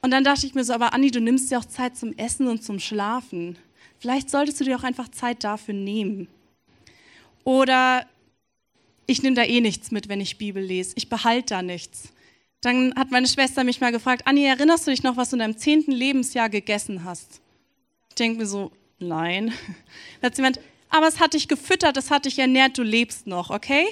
Und 0.00 0.10
dann 0.10 0.24
dachte 0.24 0.46
ich 0.46 0.54
mir 0.54 0.64
so, 0.64 0.72
aber 0.72 0.92
Anni, 0.92 1.10
du 1.10 1.20
nimmst 1.20 1.50
dir 1.50 1.58
auch 1.58 1.64
Zeit 1.64 1.96
zum 1.96 2.16
Essen 2.16 2.48
und 2.48 2.62
zum 2.62 2.80
Schlafen. 2.80 3.56
Vielleicht 4.00 4.30
solltest 4.30 4.60
du 4.60 4.64
dir 4.64 4.76
auch 4.76 4.84
einfach 4.84 5.08
Zeit 5.08 5.44
dafür 5.44 5.74
nehmen. 5.74 6.28
Oder 7.44 8.06
ich 9.06 9.22
nehme 9.22 9.36
da 9.36 9.42
eh 9.42 9.60
nichts 9.60 9.90
mit, 9.90 10.08
wenn 10.08 10.20
ich 10.20 10.38
Bibel 10.38 10.62
lese. 10.62 10.92
Ich 10.96 11.08
behalte 11.08 11.54
da 11.54 11.62
nichts. 11.62 12.12
Dann 12.60 12.92
hat 12.96 13.10
meine 13.10 13.28
Schwester 13.28 13.62
mich 13.62 13.80
mal 13.80 13.92
gefragt, 13.92 14.26
Anni, 14.26 14.44
erinnerst 14.44 14.86
du 14.86 14.90
dich 14.90 15.02
noch, 15.02 15.16
was 15.16 15.30
du 15.30 15.36
in 15.36 15.40
deinem 15.40 15.58
zehnten 15.58 15.92
Lebensjahr 15.92 16.48
gegessen 16.48 17.04
hast? 17.04 17.40
Ich 18.08 18.16
denke 18.16 18.38
mir 18.38 18.46
so, 18.46 18.72
nein. 18.98 19.52
Dann 20.20 20.28
hat 20.28 20.36
sie 20.36 20.42
gemeint, 20.42 20.60
aber 20.90 21.06
es 21.06 21.20
hat 21.20 21.34
dich 21.34 21.46
gefüttert, 21.46 21.96
es 21.96 22.10
hat 22.10 22.24
dich 22.24 22.38
ernährt, 22.38 22.76
du 22.78 22.82
lebst 22.82 23.26
noch, 23.26 23.50
okay? 23.50 23.86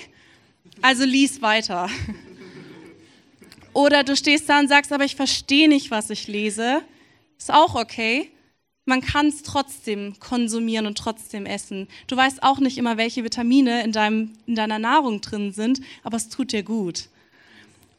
Also 0.82 1.04
lies 1.04 1.42
weiter. 1.42 1.88
Oder 3.72 4.04
du 4.04 4.16
stehst 4.16 4.48
da 4.48 4.58
und 4.58 4.68
sagst, 4.68 4.92
aber 4.92 5.04
ich 5.04 5.16
verstehe 5.16 5.68
nicht, 5.68 5.90
was 5.90 6.10
ich 6.10 6.26
lese. 6.26 6.82
Ist 7.38 7.52
auch 7.52 7.74
okay. 7.74 8.30
Man 8.86 9.00
kann 9.00 9.26
es 9.26 9.42
trotzdem 9.42 10.18
konsumieren 10.18 10.86
und 10.86 10.96
trotzdem 10.96 11.44
essen. 11.44 11.86
Du 12.06 12.16
weißt 12.16 12.42
auch 12.42 12.58
nicht 12.58 12.78
immer, 12.78 12.96
welche 12.96 13.22
Vitamine 13.22 13.84
in, 13.84 13.92
deinem, 13.92 14.32
in 14.46 14.54
deiner 14.54 14.78
Nahrung 14.78 15.20
drin 15.20 15.52
sind, 15.52 15.80
aber 16.02 16.16
es 16.16 16.28
tut 16.28 16.52
dir 16.52 16.62
gut. 16.62 17.08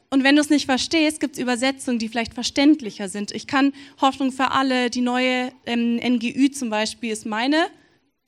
Und 0.09 0.23
wenn 0.23 0.35
du 0.35 0.41
es 0.41 0.49
nicht 0.49 0.65
verstehst, 0.65 1.19
gibt 1.19 1.35
es 1.35 1.41
Übersetzungen, 1.41 1.99
die 1.99 2.07
vielleicht 2.07 2.33
verständlicher 2.33 3.09
sind. 3.09 3.31
Ich 3.31 3.45
kann 3.45 3.73
Hoffnung 3.99 4.31
für 4.31 4.51
alle, 4.51 4.89
die 4.89 5.01
neue 5.01 5.51
ähm, 5.65 5.97
NGÜ 5.97 6.49
zum 6.51 6.69
Beispiel 6.69 7.11
ist 7.11 7.25
meine, 7.25 7.67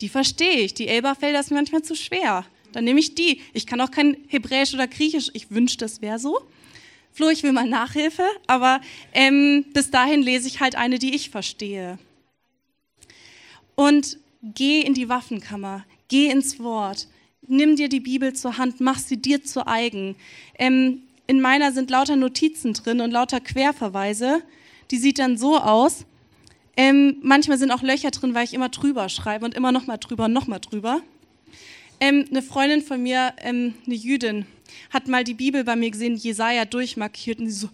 die 0.02 0.10
verstehe 0.10 0.60
ich. 0.60 0.74
Die 0.74 0.88
Elberfelder 0.88 1.40
ist 1.40 1.52
mir 1.52 1.58
manchmal 1.58 1.84
zu 1.84 1.96
schwer. 1.96 2.46
Dann 2.74 2.84
nehme 2.84 3.00
ich 3.00 3.16
die. 3.16 3.42
Ich 3.54 3.66
kann 3.66 3.82
auch 3.82 3.92
kein 3.92 4.18
Hebräisch 4.28 4.74
oder 4.74 4.88
Griechisch. 4.88 5.30
Ich 5.34 5.52
wünschte, 5.52 5.86
es 5.86 6.02
wäre 6.02 6.20
so. 6.20 6.40
Flo, 7.12 7.30
ich 7.30 7.44
will 7.44 7.54
mal 7.54 7.68
Nachhilfe, 7.68 8.24
aber 8.48 8.82
ähm, 9.14 9.66
bis 9.74 9.90
dahin 9.90 10.22
lese 10.22 10.48
ich 10.48 10.60
halt 10.60 10.76
eine, 10.76 11.00
die 11.00 11.16
ich 11.16 11.30
verstehe. 11.30 11.98
Und 13.76 14.18
geh 14.44 14.82
in 14.82 14.94
die 14.94 15.10
Waffenkammer, 15.10 15.86
geh 16.08 16.30
ins 16.30 16.60
Wort, 16.60 17.08
nimm 17.48 17.76
dir 17.76 17.90
die 17.90 18.00
Bibel 18.00 18.34
zur 18.34 18.58
Hand, 18.58 18.80
mach 18.80 19.00
sie 19.00 19.18
dir 19.18 19.44
zu 19.44 19.68
eigen. 19.68 20.16
Ähm, 20.58 21.02
in 21.30 21.42
meiner 21.42 21.72
sind 21.72 21.92
lauter 21.92 22.16
Notizen 22.16 22.74
drin 22.74 23.02
und 23.02 23.12
lauter 23.12 23.40
Querverweise. 23.40 24.42
Die 24.90 24.98
sieht 24.98 25.20
dann 25.20 25.38
so 25.38 25.60
aus. 25.60 26.08
Ähm, 26.76 27.18
manchmal 27.22 27.60
sind 27.60 27.70
auch 27.70 27.84
Löcher 27.84 28.10
drin, 28.10 28.34
weil 28.34 28.46
ich 28.46 28.56
immer 28.56 28.70
drüber 28.70 29.10
schreibe 29.10 29.46
und 29.46 29.54
immer 29.54 29.72
nochmal 29.72 30.00
drüber 30.00 30.26
und 30.26 30.34
nochmal 30.34 30.60
drüber. 30.60 31.04
Ähm, 32.00 32.26
eine 32.32 32.42
Freundin 32.42 32.82
von 32.82 33.04
mir, 33.04 33.34
ähm, 33.44 33.76
eine 33.86 33.94
Jüdin, 33.94 34.48
hat 34.90 35.08
mal 35.08 35.24
die 35.24 35.36
Bibel 35.36 35.64
bei 35.64 35.76
mir 35.76 35.92
gesehen, 35.92 36.16
Jesaja 36.16 36.66
durchmarkiert 36.66 37.38
und 37.38 37.46
sie 37.46 37.60
so, 37.60 37.70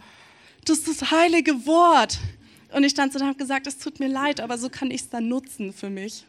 das 0.66 0.80
ist 0.80 0.88
das 0.90 1.12
heilige 1.12 1.66
Wort. 1.66 2.20
Und 2.74 2.84
ich 2.84 2.92
stand 2.92 3.14
so 3.14 3.20
und 3.20 3.26
habe 3.26 3.38
gesagt, 3.38 3.68
es 3.68 3.78
tut 3.78 4.02
mir 4.02 4.10
leid, 4.10 4.42
aber 4.42 4.58
so 4.58 4.68
kann 4.68 4.92
ich 4.92 5.00
es 5.00 5.10
dann 5.10 5.30
nutzen 5.30 5.72
für 5.72 5.90
mich. 5.90 6.26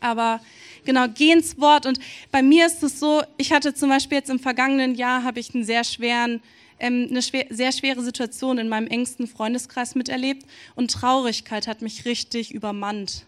Aber 0.00 0.40
genau, 0.84 1.06
geh 1.08 1.32
ins 1.32 1.58
Wort. 1.60 1.86
Und 1.86 1.98
bei 2.30 2.42
mir 2.42 2.66
ist 2.66 2.82
es 2.82 3.00
so, 3.00 3.22
ich 3.36 3.52
hatte 3.52 3.74
zum 3.74 3.88
Beispiel 3.88 4.18
jetzt 4.18 4.30
im 4.30 4.38
vergangenen 4.38 4.94
Jahr, 4.94 5.24
habe 5.24 5.40
ich 5.40 5.54
einen 5.54 5.64
sehr 5.64 5.84
schweren, 5.84 6.40
ähm, 6.78 7.08
eine 7.10 7.22
schwer, 7.22 7.46
sehr 7.50 7.72
schwere 7.72 8.02
Situation 8.02 8.58
in 8.58 8.68
meinem 8.68 8.86
engsten 8.86 9.26
Freundeskreis 9.26 9.94
miterlebt 9.94 10.44
und 10.74 10.90
Traurigkeit 10.90 11.66
hat 11.66 11.82
mich 11.82 12.04
richtig 12.04 12.52
übermannt. 12.52 13.26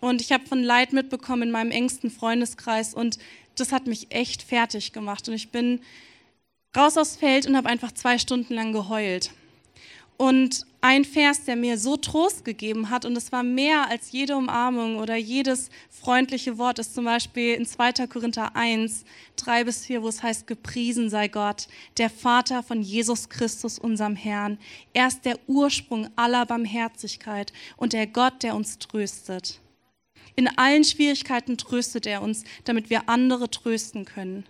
Und 0.00 0.20
ich 0.20 0.32
habe 0.32 0.46
von 0.46 0.62
Leid 0.62 0.92
mitbekommen 0.92 1.42
in 1.42 1.50
meinem 1.50 1.70
engsten 1.70 2.10
Freundeskreis 2.10 2.92
und 2.94 3.18
das 3.56 3.70
hat 3.70 3.86
mich 3.86 4.08
echt 4.10 4.42
fertig 4.42 4.92
gemacht. 4.92 5.28
Und 5.28 5.34
ich 5.34 5.50
bin 5.50 5.80
raus 6.76 6.96
aufs 6.96 7.16
Feld 7.16 7.46
und 7.46 7.56
habe 7.56 7.68
einfach 7.68 7.92
zwei 7.92 8.18
Stunden 8.18 8.54
lang 8.54 8.72
geheult. 8.72 9.30
Und 10.16 10.66
ein 10.80 11.04
Vers, 11.04 11.44
der 11.44 11.56
mir 11.56 11.78
so 11.78 11.96
Trost 11.96 12.44
gegeben 12.44 12.90
hat, 12.90 13.04
und 13.04 13.16
es 13.16 13.30
war 13.32 13.42
mehr 13.42 13.88
als 13.88 14.12
jede 14.12 14.36
Umarmung 14.36 14.98
oder 14.98 15.16
jedes 15.16 15.70
freundliche 15.88 16.58
Wort, 16.58 16.78
ist 16.78 16.94
zum 16.94 17.04
Beispiel 17.04 17.54
in 17.54 17.64
2. 17.64 18.06
Korinther 18.08 18.54
1, 18.56 19.04
3 19.36 19.64
bis 19.64 19.86
4, 19.86 20.02
wo 20.02 20.08
es 20.08 20.22
heißt, 20.22 20.46
gepriesen 20.46 21.08
sei 21.08 21.28
Gott, 21.28 21.68
der 21.98 22.10
Vater 22.10 22.62
von 22.62 22.82
Jesus 22.82 23.28
Christus, 23.28 23.78
unserem 23.78 24.16
Herrn. 24.16 24.58
Er 24.92 25.06
ist 25.06 25.24
der 25.24 25.38
Ursprung 25.46 26.08
aller 26.16 26.46
Barmherzigkeit 26.46 27.52
und 27.76 27.92
der 27.92 28.06
Gott, 28.06 28.42
der 28.42 28.54
uns 28.54 28.78
tröstet. 28.78 29.60
In 30.34 30.48
allen 30.58 30.84
Schwierigkeiten 30.84 31.58
tröstet 31.58 32.06
er 32.06 32.22
uns, 32.22 32.44
damit 32.64 32.90
wir 32.90 33.08
andere 33.08 33.50
trösten 33.50 34.04
können. 34.04 34.44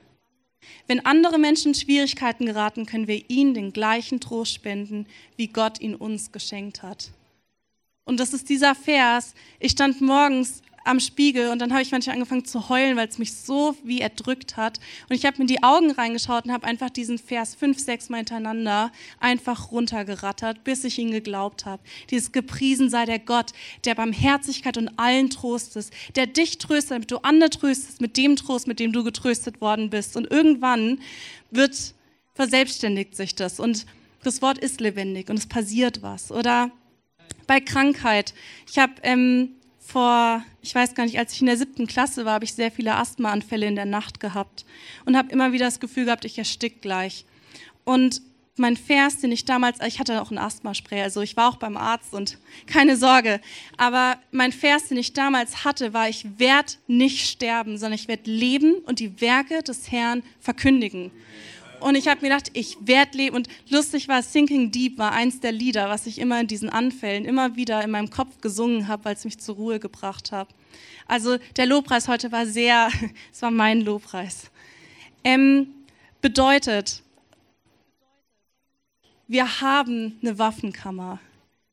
Wenn 0.86 1.04
andere 1.04 1.38
Menschen 1.38 1.68
in 1.68 1.74
Schwierigkeiten 1.74 2.46
geraten, 2.46 2.86
können 2.86 3.08
wir 3.08 3.28
ihnen 3.28 3.54
den 3.54 3.72
gleichen 3.72 4.20
Trost 4.20 4.54
spenden, 4.54 5.06
wie 5.36 5.48
Gott 5.48 5.80
ihn 5.80 5.94
uns 5.94 6.32
geschenkt 6.32 6.82
hat. 6.82 7.10
Und 8.04 8.18
das 8.18 8.32
ist 8.32 8.48
dieser 8.48 8.74
Vers. 8.74 9.34
Ich 9.60 9.72
stand 9.72 10.00
morgens 10.00 10.61
am 10.84 11.00
Spiegel 11.00 11.50
und 11.50 11.58
dann 11.60 11.72
habe 11.72 11.82
ich 11.82 11.92
manchmal 11.92 12.14
angefangen 12.14 12.44
zu 12.44 12.68
heulen, 12.68 12.96
weil 12.96 13.08
es 13.08 13.18
mich 13.18 13.34
so 13.34 13.76
wie 13.84 14.00
erdrückt 14.00 14.56
hat. 14.56 14.80
Und 15.08 15.16
ich 15.16 15.24
habe 15.24 15.38
mir 15.38 15.46
die 15.46 15.62
Augen 15.62 15.90
reingeschaut 15.90 16.44
und 16.44 16.52
habe 16.52 16.66
einfach 16.66 16.90
diesen 16.90 17.18
Vers 17.18 17.54
fünf, 17.54 17.78
sechs 17.78 18.08
Mal 18.08 18.18
hintereinander 18.18 18.90
einfach 19.20 19.70
runtergerattert, 19.70 20.64
bis 20.64 20.84
ich 20.84 20.98
ihn 20.98 21.10
geglaubt 21.10 21.66
habe. 21.66 21.82
Dieses 22.10 22.32
gepriesen 22.32 22.90
sei 22.90 23.04
der 23.04 23.18
Gott, 23.18 23.52
der 23.84 23.94
Barmherzigkeit 23.94 24.76
und 24.76 24.90
allen 24.98 25.30
Trostes, 25.30 25.90
der 26.16 26.26
dich 26.26 26.58
tröstet, 26.58 26.92
damit 26.92 27.10
du 27.10 27.18
andere 27.18 27.50
tröstest 27.50 28.00
mit 28.00 28.16
dem 28.16 28.36
Trost, 28.36 28.66
mit 28.66 28.80
dem 28.80 28.92
du 28.92 29.04
getröstet 29.04 29.60
worden 29.60 29.90
bist. 29.90 30.16
Und 30.16 30.30
irgendwann 30.30 31.00
wird 31.50 31.94
verselbstständigt 32.34 33.16
sich 33.16 33.34
das 33.34 33.60
und 33.60 33.86
das 34.22 34.40
Wort 34.40 34.58
ist 34.58 34.80
lebendig 34.80 35.28
und 35.30 35.38
es 35.38 35.46
passiert 35.46 36.02
was. 36.02 36.30
Oder 36.30 36.70
bei 37.46 37.60
Krankheit. 37.60 38.34
Ich 38.68 38.78
habe 38.78 38.92
ähm, 39.02 39.56
vor, 39.84 40.44
ich 40.62 40.74
weiß 40.74 40.94
gar 40.94 41.04
nicht, 41.04 41.18
als 41.18 41.32
ich 41.32 41.40
in 41.40 41.46
der 41.46 41.56
siebten 41.56 41.86
Klasse 41.86 42.24
war, 42.24 42.34
habe 42.34 42.44
ich 42.44 42.54
sehr 42.54 42.70
viele 42.70 42.94
Asthmaanfälle 42.94 43.66
in 43.66 43.74
der 43.76 43.84
Nacht 43.84 44.20
gehabt 44.20 44.64
und 45.04 45.16
habe 45.16 45.30
immer 45.32 45.52
wieder 45.52 45.66
das 45.66 45.80
Gefühl 45.80 46.04
gehabt, 46.04 46.24
ich 46.24 46.38
erstick 46.38 46.82
gleich. 46.82 47.24
Und 47.84 48.22
mein 48.56 48.76
Vers, 48.76 49.18
den 49.18 49.32
ich 49.32 49.44
damals, 49.44 49.78
ich 49.86 49.98
hatte 49.98 50.20
auch 50.20 50.30
ein 50.30 50.38
Asthmaspray, 50.38 51.02
also 51.02 51.20
ich 51.22 51.36
war 51.36 51.48
auch 51.48 51.56
beim 51.56 51.76
Arzt 51.76 52.12
und 52.12 52.38
keine 52.66 52.96
Sorge, 52.96 53.40
aber 53.76 54.18
mein 54.30 54.52
Vers, 54.52 54.88
den 54.88 54.98
ich 54.98 55.14
damals 55.14 55.64
hatte, 55.64 55.92
war, 55.92 56.08
ich 56.08 56.38
werde 56.38 56.74
nicht 56.86 57.26
sterben, 57.28 57.78
sondern 57.78 57.98
ich 57.98 58.08
werde 58.08 58.30
leben 58.30 58.74
und 58.86 59.00
die 59.00 59.20
Werke 59.20 59.62
des 59.62 59.90
Herrn 59.90 60.22
verkündigen. 60.40 61.10
Und 61.82 61.96
ich 61.96 62.08
habe 62.08 62.20
mir 62.22 62.28
gedacht, 62.28 62.50
ich 62.54 62.76
werde 62.80 63.16
leben. 63.16 63.36
Und 63.36 63.48
lustig 63.68 64.08
war, 64.08 64.22
Sinking 64.22 64.70
Deep 64.70 64.98
war 64.98 65.12
eins 65.12 65.40
der 65.40 65.52
Lieder, 65.52 65.88
was 65.88 66.06
ich 66.06 66.18
immer 66.18 66.40
in 66.40 66.46
diesen 66.46 66.70
Anfällen 66.70 67.24
immer 67.24 67.56
wieder 67.56 67.82
in 67.82 67.90
meinem 67.90 68.10
Kopf 68.10 68.40
gesungen 68.40 68.88
habe, 68.88 69.04
weil 69.04 69.14
es 69.14 69.24
mich 69.24 69.38
zur 69.38 69.56
Ruhe 69.56 69.80
gebracht 69.80 70.32
hat. 70.32 70.48
Also 71.06 71.38
der 71.56 71.66
Lobpreis 71.66 72.08
heute 72.08 72.32
war 72.32 72.46
sehr, 72.46 72.88
es 73.32 73.42
war 73.42 73.50
mein 73.50 73.80
Lobpreis. 73.80 74.50
Ähm, 75.24 75.68
bedeutet, 76.20 77.02
wir 79.28 79.60
haben 79.60 80.18
eine 80.22 80.38
Waffenkammer. 80.38 81.18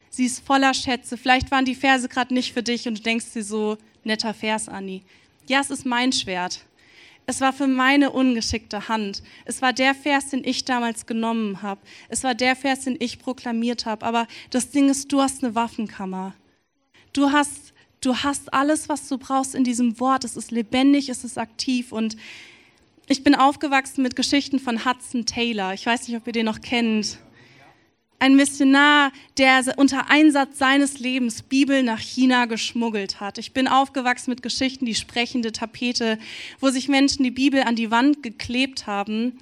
Sie 0.09 0.25
ist 0.25 0.45
voller 0.45 0.73
Schätze. 0.73 1.17
Vielleicht 1.17 1.51
waren 1.51 1.65
die 1.65 1.75
Verse 1.75 2.09
gerade 2.09 2.33
nicht 2.33 2.53
für 2.53 2.63
dich 2.63 2.87
und 2.87 2.97
du 2.97 3.03
denkst 3.03 3.33
dir 3.33 3.43
so, 3.43 3.77
netter 4.03 4.33
Vers, 4.33 4.67
Anni. 4.67 5.03
Ja, 5.47 5.59
es 5.61 5.69
ist 5.69 5.85
mein 5.85 6.11
Schwert. 6.11 6.65
Es 7.29 7.41
war 7.41 7.53
für 7.53 7.67
meine 7.67 8.09
ungeschickte 8.09 8.87
Hand. 8.87 9.21
Es 9.45 9.61
war 9.61 9.71
der 9.71 9.93
Vers, 9.93 10.31
den 10.31 10.43
ich 10.43 10.65
damals 10.65 11.05
genommen 11.05 11.61
habe. 11.61 11.79
Es 12.07 12.23
war 12.23 12.33
der 12.33 12.55
Vers, 12.55 12.85
den 12.85 12.97
ich 12.99 13.19
proklamiert 13.19 13.85
habe. 13.85 14.03
Aber 14.03 14.25
das 14.49 14.71
Ding 14.71 14.89
ist, 14.89 15.11
du 15.11 15.21
hast 15.21 15.43
eine 15.43 15.53
Waffenkammer. 15.53 16.33
Du 17.13 17.31
hast, 17.31 17.75
du 18.01 18.15
hast 18.15 18.51
alles, 18.51 18.89
was 18.89 19.07
du 19.07 19.19
brauchst 19.19 19.53
in 19.53 19.63
diesem 19.63 19.99
Wort. 19.99 20.23
Es 20.23 20.37
ist 20.37 20.49
lebendig, 20.49 21.07
es 21.09 21.23
ist 21.23 21.37
aktiv. 21.37 21.91
Und 21.91 22.17
ich 23.05 23.23
bin 23.23 23.35
aufgewachsen 23.35 24.01
mit 24.01 24.15
Geschichten 24.15 24.57
von 24.57 24.83
Hudson 24.83 25.27
Taylor. 25.27 25.75
Ich 25.75 25.85
weiß 25.85 26.07
nicht, 26.07 26.17
ob 26.17 26.25
ihr 26.25 26.33
den 26.33 26.47
noch 26.47 26.61
kennt 26.61 27.19
ein 28.19 28.35
Missionar, 28.35 29.11
der 29.37 29.63
unter 29.77 30.09
Einsatz 30.09 30.57
seines 30.57 30.99
Lebens 30.99 31.41
Bibel 31.41 31.83
nach 31.83 31.99
China 31.99 32.45
geschmuggelt 32.45 33.19
hat. 33.19 33.37
Ich 33.37 33.53
bin 33.53 33.67
aufgewachsen 33.67 34.29
mit 34.29 34.43
Geschichten, 34.43 34.85
die 34.85 34.95
sprechende 34.95 35.51
Tapete, 35.51 36.19
wo 36.59 36.69
sich 36.69 36.89
Menschen 36.89 37.23
die 37.23 37.31
Bibel 37.31 37.63
an 37.63 37.75
die 37.75 37.91
Wand 37.91 38.21
geklebt 38.21 38.87
haben 38.87 39.39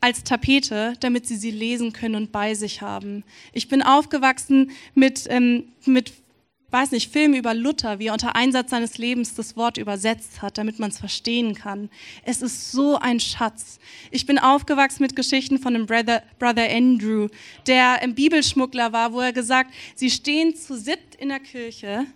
als 0.00 0.22
Tapete, 0.24 0.94
damit 1.00 1.26
sie 1.26 1.36
sie 1.36 1.50
lesen 1.50 1.92
können 1.92 2.14
und 2.14 2.32
bei 2.32 2.54
sich 2.54 2.82
haben. 2.82 3.24
Ich 3.52 3.68
bin 3.68 3.82
aufgewachsen 3.82 4.70
mit, 4.94 5.24
ähm, 5.28 5.64
mit 5.86 6.12
weiß 6.70 6.90
nicht, 6.90 7.12
Filme 7.12 7.38
über 7.38 7.54
Luther, 7.54 7.98
wie 7.98 8.08
er 8.08 8.12
unter 8.12 8.34
Einsatz 8.34 8.70
seines 8.70 8.98
Lebens 8.98 9.34
das 9.34 9.56
Wort 9.56 9.76
übersetzt 9.78 10.42
hat, 10.42 10.58
damit 10.58 10.78
man 10.78 10.90
es 10.90 10.98
verstehen 10.98 11.54
kann. 11.54 11.88
Es 12.24 12.42
ist 12.42 12.72
so 12.72 12.96
ein 12.96 13.20
Schatz. 13.20 13.78
Ich 14.10 14.26
bin 14.26 14.38
aufgewachsen 14.38 15.02
mit 15.02 15.14
Geschichten 15.14 15.58
von 15.58 15.74
dem 15.74 15.86
Brother, 15.86 16.22
Brother 16.38 16.68
Andrew, 16.70 17.28
der 17.66 18.02
ein 18.02 18.14
Bibelschmuggler 18.14 18.92
war, 18.92 19.12
wo 19.12 19.20
er 19.20 19.32
gesagt, 19.32 19.72
sie 19.94 20.10
stehen 20.10 20.56
zu 20.56 20.76
siebt 20.76 21.14
in 21.14 21.28
der 21.28 21.40
Kirche, 21.40 22.06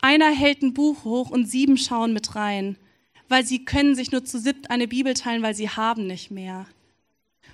einer 0.00 0.30
hält 0.30 0.62
ein 0.62 0.72
Buch 0.72 1.04
hoch 1.04 1.30
und 1.30 1.46
sieben 1.46 1.76
schauen 1.76 2.14
mit 2.14 2.34
rein, 2.34 2.76
weil 3.28 3.44
sie 3.44 3.64
können 3.64 3.94
sich 3.94 4.12
nur 4.12 4.24
zu 4.24 4.38
siebt 4.38 4.70
eine 4.70 4.88
Bibel 4.88 5.12
teilen, 5.12 5.42
weil 5.42 5.54
sie 5.54 5.68
haben 5.68 6.06
nicht 6.06 6.30
mehr. 6.30 6.66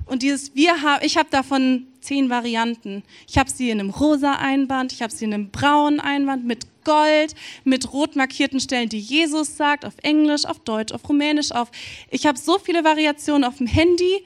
Und 0.06 0.22
dieses 0.22 0.54
wir 0.54 0.82
haben, 0.82 1.04
ich 1.04 1.16
habe 1.16 1.28
davon 1.30 1.88
zehn 2.00 2.30
Varianten. 2.30 3.02
Ich 3.28 3.36
habe 3.36 3.50
sie 3.50 3.70
in 3.70 3.80
einem 3.80 3.90
rosa 3.90 4.36
Einband, 4.36 4.92
ich 4.92 5.02
habe 5.02 5.12
sie 5.12 5.24
in 5.24 5.34
einem 5.34 5.50
braunen 5.50 6.00
Einband 6.00 6.44
mit 6.44 6.66
Gold, 6.84 7.34
mit 7.64 7.92
rot 7.92 8.14
markierten 8.14 8.60
Stellen, 8.60 8.88
die 8.88 9.00
Jesus 9.00 9.56
sagt, 9.56 9.84
auf 9.84 9.94
Englisch, 10.02 10.44
auf 10.46 10.60
Deutsch, 10.60 10.92
auf 10.92 11.08
Rumänisch, 11.08 11.50
auf. 11.50 11.72
Ich 12.10 12.26
habe 12.26 12.38
so 12.38 12.58
viele 12.60 12.84
Variationen 12.84 13.42
auf 13.42 13.56
dem 13.56 13.66
Handy. 13.66 14.24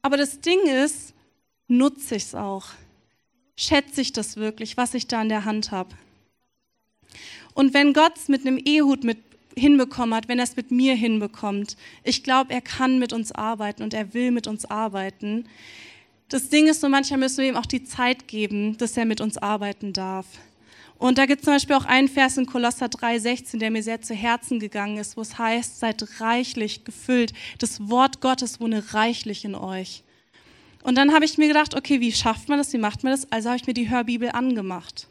Aber 0.00 0.16
das 0.16 0.40
Ding 0.40 0.60
ist, 0.62 1.12
nutze 1.68 2.16
ich 2.16 2.24
es 2.24 2.34
auch? 2.34 2.64
Schätze 3.56 4.00
ich 4.00 4.12
das 4.12 4.36
wirklich, 4.36 4.78
was 4.78 4.94
ich 4.94 5.06
da 5.06 5.20
in 5.20 5.28
der 5.28 5.44
Hand 5.44 5.70
habe? 5.70 5.94
Und 7.52 7.74
wenn 7.74 7.92
Gott 7.92 8.16
es 8.16 8.28
mit 8.28 8.46
einem 8.46 8.56
Ehut 8.56 9.04
mit 9.04 9.18
hinbekommen 9.56 10.14
hat, 10.14 10.28
wenn 10.28 10.38
er 10.38 10.44
es 10.44 10.56
mit 10.56 10.70
mir 10.70 10.94
hinbekommt. 10.94 11.76
Ich 12.04 12.22
glaube, 12.22 12.52
er 12.52 12.60
kann 12.60 12.98
mit 12.98 13.12
uns 13.12 13.32
arbeiten 13.32 13.82
und 13.82 13.94
er 13.94 14.14
will 14.14 14.30
mit 14.30 14.46
uns 14.46 14.64
arbeiten. 14.64 15.46
Das 16.28 16.48
Ding 16.48 16.68
ist 16.68 16.82
nur, 16.82 16.90
manchmal 16.90 17.18
müssen 17.18 17.38
wir 17.38 17.48
ihm 17.48 17.56
auch 17.56 17.66
die 17.66 17.84
Zeit 17.84 18.28
geben, 18.28 18.78
dass 18.78 18.96
er 18.96 19.04
mit 19.04 19.20
uns 19.20 19.36
arbeiten 19.36 19.92
darf. 19.92 20.26
Und 21.00 21.16
da 21.16 21.24
gibt 21.24 21.40
es 21.40 21.44
zum 21.46 21.54
Beispiel 21.54 21.76
auch 21.76 21.86
einen 21.86 22.08
Vers 22.08 22.36
in 22.36 22.44
Kolosser 22.44 22.86
3,16, 22.86 23.58
der 23.58 23.70
mir 23.70 23.82
sehr 23.82 24.02
zu 24.02 24.14
Herzen 24.14 24.60
gegangen 24.60 24.98
ist, 24.98 25.16
wo 25.16 25.22
es 25.22 25.38
heißt, 25.38 25.80
seid 25.80 26.20
reichlich 26.20 26.84
gefüllt. 26.84 27.32
Das 27.58 27.88
Wort 27.88 28.20
Gottes 28.20 28.60
wohne 28.60 28.92
reichlich 28.92 29.46
in 29.46 29.54
euch. 29.54 30.04
Und 30.82 30.96
dann 30.96 31.12
habe 31.12 31.24
ich 31.24 31.38
mir 31.38 31.48
gedacht, 31.48 31.74
okay, 31.74 32.00
wie 32.00 32.12
schafft 32.12 32.48
man 32.48 32.58
das, 32.58 32.72
wie 32.74 32.78
macht 32.78 33.02
man 33.02 33.12
das? 33.12 33.30
Also 33.32 33.48
habe 33.48 33.56
ich 33.56 33.66
mir 33.66 33.74
die 33.74 33.88
Hörbibel 33.88 34.30
angemacht. 34.30 35.08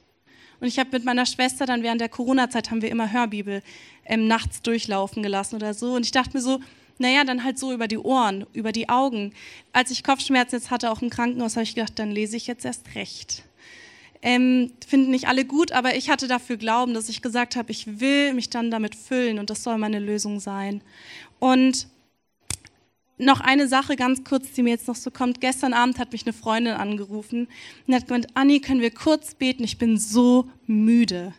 Und 0.59 0.67
ich 0.67 0.77
habe 0.77 0.89
mit 0.91 1.05
meiner 1.05 1.25
Schwester 1.25 1.65
dann 1.65 1.83
während 1.83 2.01
der 2.01 2.09
Corona-Zeit 2.09 2.69
haben 2.69 2.81
wir 2.81 2.89
immer 2.89 3.11
Hörbibel 3.11 3.63
ähm, 4.09 4.27
nachts 4.27 4.61
durchlaufen 4.61 5.23
gelassen 5.23 5.55
oder 5.55 5.73
so. 5.73 5.93
Und 5.93 6.05
ich 6.05 6.11
dachte 6.11 6.35
mir 6.35 6.41
so, 6.41 6.59
naja, 6.97 7.23
dann 7.23 7.45
halt 7.45 7.57
so 7.57 7.71
über 7.71 7.87
die 7.87 7.97
Ohren, 7.97 8.45
über 8.51 8.73
die 8.73 8.89
Augen. 8.89 9.33
Als 9.71 9.89
ich 9.91 10.03
Kopfschmerzen 10.03 10.55
jetzt 10.55 10.69
hatte, 10.69 10.91
auch 10.91 11.01
im 11.01 11.09
Krankenhaus, 11.09 11.55
habe 11.55 11.63
ich 11.63 11.75
gedacht, 11.75 11.97
dann 11.97 12.11
lese 12.11 12.35
ich 12.35 12.45
jetzt 12.47 12.65
erst 12.65 12.95
recht. 12.95 13.43
Ähm, 14.21 14.73
finden 14.85 15.11
nicht 15.11 15.29
alle 15.29 15.45
gut, 15.45 15.71
aber 15.71 15.95
ich 15.95 16.09
hatte 16.09 16.27
dafür 16.27 16.57
Glauben, 16.57 16.93
dass 16.93 17.07
ich 17.07 17.21
gesagt 17.21 17.55
habe, 17.55 17.71
ich 17.71 18.01
will 18.01 18.33
mich 18.33 18.49
dann 18.49 18.69
damit 18.69 18.95
füllen 18.95 19.39
und 19.39 19.49
das 19.49 19.63
soll 19.63 19.77
meine 19.77 19.99
Lösung 19.99 20.41
sein. 20.41 20.81
Und 21.39 21.87
noch 23.17 23.39
eine 23.39 23.69
Sache 23.69 23.95
ganz 23.95 24.25
kurz, 24.25 24.51
die 24.51 24.63
mir 24.63 24.71
jetzt 24.71 24.87
noch 24.89 24.95
so 24.95 25.09
kommt. 25.09 25.39
Gestern 25.39 25.73
Abend 25.73 25.99
hat 25.99 26.11
mich 26.11 26.25
eine 26.25 26.33
Freundin 26.33 26.73
angerufen 26.73 27.47
und 27.87 27.93
hat 27.93 28.07
gemeint, 28.07 28.27
Anni, 28.33 28.59
können 28.59 28.81
wir 28.81 28.91
kurz 28.91 29.35
beten? 29.35 29.63
Ich 29.63 29.77
bin 29.77 29.97
so 29.97 30.49
müde. 30.67 31.33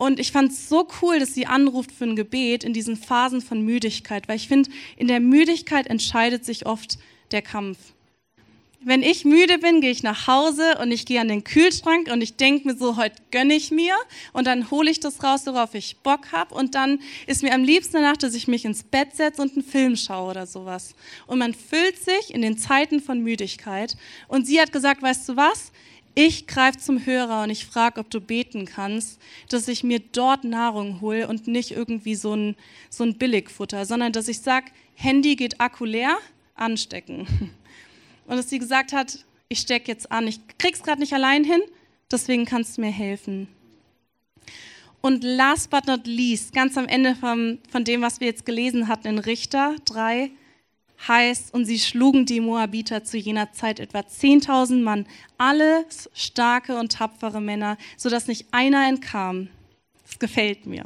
Und 0.00 0.18
ich 0.18 0.32
fand 0.32 0.50
es 0.50 0.70
so 0.70 0.88
cool, 1.02 1.18
dass 1.18 1.34
sie 1.34 1.44
anruft 1.44 1.92
für 1.92 2.04
ein 2.04 2.16
Gebet 2.16 2.64
in 2.64 2.72
diesen 2.72 2.96
Phasen 2.96 3.42
von 3.42 3.60
Müdigkeit, 3.60 4.28
weil 4.28 4.36
ich 4.36 4.48
finde, 4.48 4.70
in 4.96 5.08
der 5.08 5.20
Müdigkeit 5.20 5.88
entscheidet 5.88 6.42
sich 6.42 6.64
oft 6.64 6.96
der 7.32 7.42
Kampf. 7.42 7.76
Wenn 8.82 9.02
ich 9.02 9.26
müde 9.26 9.58
bin, 9.58 9.82
gehe 9.82 9.90
ich 9.90 10.02
nach 10.02 10.26
Hause 10.26 10.78
und 10.80 10.90
ich 10.90 11.04
gehe 11.04 11.20
an 11.20 11.28
den 11.28 11.44
Kühlschrank 11.44 12.10
und 12.10 12.22
ich 12.22 12.36
denke 12.36 12.66
mir 12.66 12.78
so, 12.78 12.96
heute 12.96 13.16
gönne 13.30 13.52
ich 13.52 13.70
mir 13.70 13.94
und 14.32 14.46
dann 14.46 14.70
hole 14.70 14.90
ich 14.90 15.00
das 15.00 15.22
raus, 15.22 15.42
worauf 15.44 15.74
ich 15.74 15.98
Bock 15.98 16.32
habe 16.32 16.54
und 16.54 16.74
dann 16.74 17.00
ist 17.26 17.42
mir 17.42 17.52
am 17.52 17.62
liebsten 17.62 17.96
danach, 17.96 18.16
dass 18.16 18.32
ich 18.32 18.48
mich 18.48 18.64
ins 18.64 18.82
Bett 18.82 19.14
setze 19.14 19.42
und 19.42 19.52
einen 19.52 19.62
Film 19.62 19.96
schaue 19.96 20.30
oder 20.30 20.46
sowas. 20.46 20.94
Und 21.26 21.40
man 21.40 21.52
füllt 21.52 22.02
sich 22.02 22.32
in 22.32 22.40
den 22.40 22.56
Zeiten 22.56 23.00
von 23.00 23.20
Müdigkeit 23.20 23.98
und 24.28 24.46
sie 24.46 24.58
hat 24.62 24.72
gesagt, 24.72 25.02
weißt 25.02 25.28
du 25.28 25.36
was? 25.36 25.72
Ich 26.14 26.46
greife 26.46 26.78
zum 26.78 27.06
Hörer 27.06 27.44
und 27.44 27.50
ich 27.50 27.66
frage, 27.66 28.00
ob 28.00 28.10
du 28.10 28.20
beten 28.20 28.64
kannst, 28.64 29.20
dass 29.48 29.68
ich 29.68 29.84
mir 29.84 30.00
dort 30.00 30.44
Nahrung 30.44 31.00
hole 31.00 31.28
und 31.28 31.46
nicht 31.46 31.70
irgendwie 31.70 32.16
so 32.16 32.34
ein, 32.34 32.56
so 32.88 33.04
ein 33.04 33.16
Billigfutter, 33.16 33.86
sondern 33.86 34.12
dass 34.12 34.28
ich 34.28 34.40
sage, 34.40 34.66
Handy 34.94 35.36
geht 35.36 35.60
Akku 35.60 35.84
leer, 35.84 36.18
anstecken. 36.54 37.26
Und 38.26 38.36
dass 38.36 38.48
sie 38.48 38.60
gesagt 38.60 38.92
hat, 38.92 39.24
ich 39.48 39.58
stecke 39.58 39.90
jetzt 39.90 40.12
an, 40.12 40.28
ich 40.28 40.38
krieg's 40.56 40.84
gerade 40.84 41.00
nicht 41.00 41.12
allein 41.12 41.42
hin, 41.42 41.60
deswegen 42.12 42.44
kannst 42.44 42.76
du 42.76 42.82
mir 42.82 42.92
helfen. 42.92 43.48
Und 45.00 45.24
last 45.24 45.70
but 45.70 45.86
not 45.86 46.06
least, 46.06 46.52
ganz 46.52 46.76
am 46.76 46.86
Ende 46.86 47.16
vom, 47.16 47.58
von 47.70 47.84
dem, 47.84 48.02
was 48.02 48.20
wir 48.20 48.28
jetzt 48.28 48.46
gelesen 48.46 48.86
hatten 48.86 49.08
in 49.08 49.18
Richter 49.18 49.74
3, 49.86 50.30
heißt, 51.06 51.54
und 51.54 51.64
sie 51.64 51.78
schlugen 51.78 52.26
die 52.26 52.40
Moabiter 52.40 53.04
zu 53.04 53.16
jener 53.16 53.52
Zeit 53.52 53.80
etwa 53.80 54.00
10.000 54.00 54.82
Mann, 54.82 55.06
alles 55.38 56.10
starke 56.14 56.76
und 56.76 56.92
tapfere 56.92 57.40
Männer, 57.40 57.76
sodass 57.96 58.26
nicht 58.26 58.46
einer 58.52 58.86
entkam. 58.86 59.48
Das 60.06 60.18
gefällt 60.18 60.66
mir. 60.66 60.84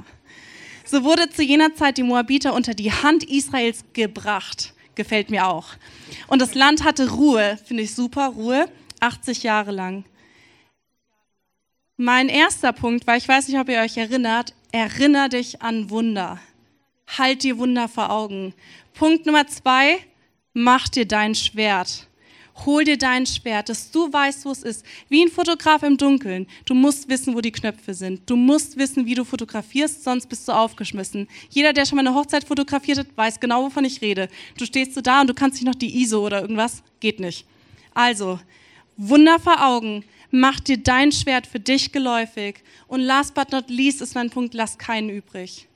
So 0.85 1.03
wurde 1.03 1.31
zu 1.31 1.43
jener 1.43 1.75
Zeit 1.75 1.97
die 1.97 2.03
Moabiter 2.03 2.55
unter 2.55 2.75
die 2.75 2.93
Hand 2.93 3.25
Israels 3.25 3.85
gebracht. 3.95 4.75
Gefällt 4.95 5.31
mir 5.31 5.47
auch. 5.47 5.69
Und 6.29 6.41
das 6.41 6.55
Land 6.55 6.85
hatte 6.85 7.11
Ruhe, 7.11 7.59
finde 7.65 7.83
ich 7.83 7.95
super, 7.95 8.29
Ruhe, 8.29 8.69
80 9.01 9.43
Jahre 9.43 9.73
lang. 9.73 10.05
Mein 11.97 12.29
erster 12.29 12.73
Punkt, 12.73 13.07
weil 13.07 13.19
ich 13.19 13.29
weiß 13.29 13.49
nicht, 13.49 13.59
ob 13.59 13.69
ihr 13.69 13.81
euch 13.81 13.97
erinnert, 13.97 14.55
erinnere 14.73 15.29
dich 15.29 15.63
an 15.63 15.91
Wunder. 15.91 16.39
Halt 17.07 17.43
dir 17.43 17.59
Wunder 17.59 17.89
vor 17.89 18.11
Augen. 18.11 18.55
Punkt 18.95 19.27
Nummer 19.27 19.47
zwei, 19.47 19.99
mach 20.53 20.89
dir 20.89 21.07
dein 21.07 21.35
Schwert. 21.35 22.09
Hol 22.65 22.85
dir 22.85 22.97
dein 22.97 23.27
Schwert, 23.27 23.69
dass 23.69 23.91
du 23.91 24.13
weißt, 24.13 24.45
wo 24.45 24.53
es 24.53 24.63
ist. 24.63 24.87
Wie 25.09 25.25
ein 25.25 25.29
Fotograf 25.29 25.83
im 25.83 25.97
Dunkeln. 25.97 26.47
Du 26.65 26.75
musst 26.75 27.09
wissen, 27.09 27.35
wo 27.35 27.41
die 27.41 27.51
Knöpfe 27.51 27.95
sind. 27.95 28.31
Du 28.31 28.37
musst 28.37 28.77
wissen, 28.77 29.07
wie 29.07 29.17
du 29.17 29.25
fotografierst, 29.25 30.05
sonst 30.05 30.29
bist 30.29 30.47
du 30.47 30.53
aufgeschmissen. 30.53 31.27
Jeder, 31.51 31.73
der 31.73 31.85
schon 31.85 31.97
mal 31.97 32.07
eine 32.07 32.15
Hochzeit 32.15 32.45
fotografiert 32.45 32.99
hat, 32.99 33.09
weiß 33.17 33.41
genau, 33.41 33.65
wovon 33.65 33.85
ich 33.85 34.01
rede. 34.01 34.29
Du 34.57 34.65
stehst 34.65 34.95
so 34.95 35.01
da 35.01 35.21
und 35.21 35.29
du 35.29 35.35
kannst 35.35 35.57
nicht 35.57 35.67
noch 35.67 35.75
die 35.75 36.01
ISO 36.03 36.25
oder 36.25 36.43
irgendwas. 36.43 36.85
Geht 37.01 37.19
nicht. 37.19 37.45
Also, 37.93 38.39
Wunder 38.97 39.41
vor 39.41 39.65
Augen. 39.65 40.05
Mach 40.31 40.61
dir 40.61 40.79
dein 40.79 41.11
Schwert 41.11 41.49
für 41.49 41.61
dich 41.61 41.91
geläufig. 41.91 42.63
Und 42.87 43.01
last 43.01 43.35
but 43.35 43.51
not 43.51 43.69
least 43.69 44.01
ist 44.01 44.15
mein 44.15 44.31
Punkt, 44.31 44.55
lass 44.55 44.79
keinen 44.79 45.11
übrig. 45.11 45.67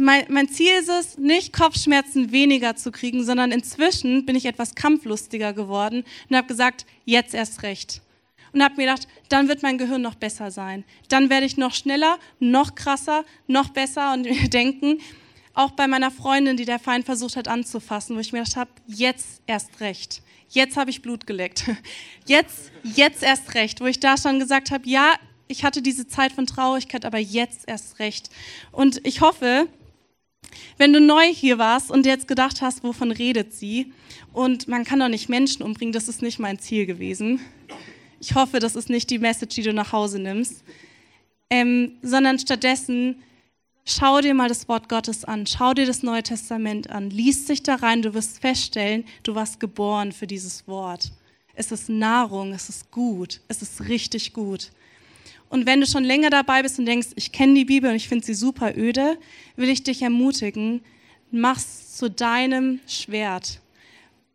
Mein, 0.00 0.26
mein, 0.28 0.48
Ziel 0.48 0.72
ist 0.78 0.88
es, 0.88 1.18
nicht 1.18 1.52
Kopfschmerzen 1.52 2.30
weniger 2.30 2.76
zu 2.76 2.92
kriegen, 2.92 3.24
sondern 3.24 3.50
inzwischen 3.50 4.24
bin 4.26 4.36
ich 4.36 4.46
etwas 4.46 4.76
kampflustiger 4.76 5.52
geworden 5.52 6.04
und 6.30 6.36
habe 6.36 6.46
gesagt, 6.46 6.86
jetzt 7.04 7.34
erst 7.34 7.64
recht. 7.64 8.00
Und 8.52 8.62
habe 8.62 8.76
mir 8.76 8.86
gedacht, 8.86 9.08
dann 9.28 9.48
wird 9.48 9.62
mein 9.62 9.76
Gehirn 9.76 10.00
noch 10.00 10.14
besser 10.14 10.50
sein. 10.50 10.84
Dann 11.08 11.30
werde 11.30 11.46
ich 11.46 11.56
noch 11.56 11.74
schneller, 11.74 12.18
noch 12.38 12.76
krasser, 12.76 13.24
noch 13.48 13.70
besser 13.70 14.12
und 14.12 14.22
mir 14.24 14.48
denken, 14.48 15.00
auch 15.54 15.72
bei 15.72 15.88
meiner 15.88 16.12
Freundin, 16.12 16.56
die 16.56 16.64
der 16.64 16.78
Feind 16.78 17.04
versucht 17.04 17.34
hat 17.34 17.48
anzufassen, 17.48 18.14
wo 18.14 18.20
ich 18.20 18.32
mir 18.32 18.38
gedacht 18.44 18.56
habe, 18.56 18.70
jetzt 18.86 19.42
erst 19.46 19.80
recht. 19.80 20.22
Jetzt 20.48 20.76
habe 20.76 20.90
ich 20.90 21.02
Blut 21.02 21.26
geleckt. 21.26 21.64
Jetzt, 22.26 22.70
jetzt 22.82 23.22
erst 23.22 23.54
recht, 23.54 23.80
wo 23.80 23.86
ich 23.86 24.00
da 24.00 24.16
schon 24.16 24.38
gesagt 24.38 24.70
habe, 24.70 24.88
ja, 24.88 25.14
ich 25.48 25.64
hatte 25.64 25.82
diese 25.82 26.06
Zeit 26.06 26.32
von 26.32 26.46
Traurigkeit, 26.46 27.04
aber 27.04 27.18
jetzt 27.18 27.66
erst 27.66 27.98
recht. 27.98 28.30
Und 28.70 29.04
ich 29.06 29.20
hoffe, 29.20 29.66
wenn 30.76 30.92
du 30.92 31.00
neu 31.00 31.26
hier 31.32 31.58
warst 31.58 31.90
und 31.90 32.06
jetzt 32.06 32.28
gedacht 32.28 32.62
hast, 32.62 32.84
wovon 32.84 33.10
redet 33.10 33.52
sie? 33.52 33.92
Und 34.32 34.68
man 34.68 34.84
kann 34.84 35.00
doch 35.00 35.08
nicht 35.08 35.28
Menschen 35.28 35.62
umbringen, 35.62 35.92
das 35.92 36.08
ist 36.08 36.22
nicht 36.22 36.38
mein 36.38 36.58
Ziel 36.58 36.86
gewesen. 36.86 37.40
Ich 38.20 38.34
hoffe, 38.34 38.58
das 38.58 38.76
ist 38.76 38.90
nicht 38.90 39.10
die 39.10 39.18
Message, 39.18 39.54
die 39.56 39.62
du 39.62 39.72
nach 39.72 39.92
Hause 39.92 40.18
nimmst. 40.18 40.62
Ähm, 41.50 41.92
sondern 42.02 42.38
stattdessen 42.38 43.22
schau 43.88 44.20
dir 44.20 44.34
mal 44.34 44.48
das 44.48 44.68
Wort 44.68 44.88
Gottes 44.88 45.24
an, 45.24 45.46
schau 45.46 45.72
dir 45.72 45.86
das 45.86 46.02
Neue 46.02 46.22
Testament 46.22 46.90
an, 46.90 47.10
lies 47.10 47.46
dich 47.46 47.62
da 47.62 47.76
rein, 47.76 48.02
du 48.02 48.12
wirst 48.12 48.38
feststellen, 48.38 49.04
du 49.22 49.34
warst 49.34 49.60
geboren 49.60 50.12
für 50.12 50.26
dieses 50.26 50.68
Wort. 50.68 51.10
Es 51.54 51.72
ist 51.72 51.88
Nahrung, 51.88 52.52
es 52.52 52.68
ist 52.68 52.90
gut, 52.90 53.40
es 53.48 53.62
ist 53.62 53.88
richtig 53.88 54.32
gut. 54.32 54.70
Und 55.48 55.66
wenn 55.66 55.80
du 55.80 55.86
schon 55.86 56.04
länger 56.04 56.30
dabei 56.30 56.62
bist 56.62 56.78
und 56.78 56.86
denkst, 56.86 57.08
ich 57.16 57.32
kenne 57.32 57.54
die 57.54 57.64
Bibel 57.64 57.90
und 57.90 57.96
ich 57.96 58.08
finde 58.08 58.24
sie 58.24 58.34
super 58.34 58.76
öde, 58.76 59.18
will 59.56 59.68
ich 59.68 59.82
dich 59.82 60.02
ermutigen, 60.02 60.82
mach's 61.30 61.96
zu 61.96 62.10
deinem 62.10 62.80
Schwert. 62.86 63.60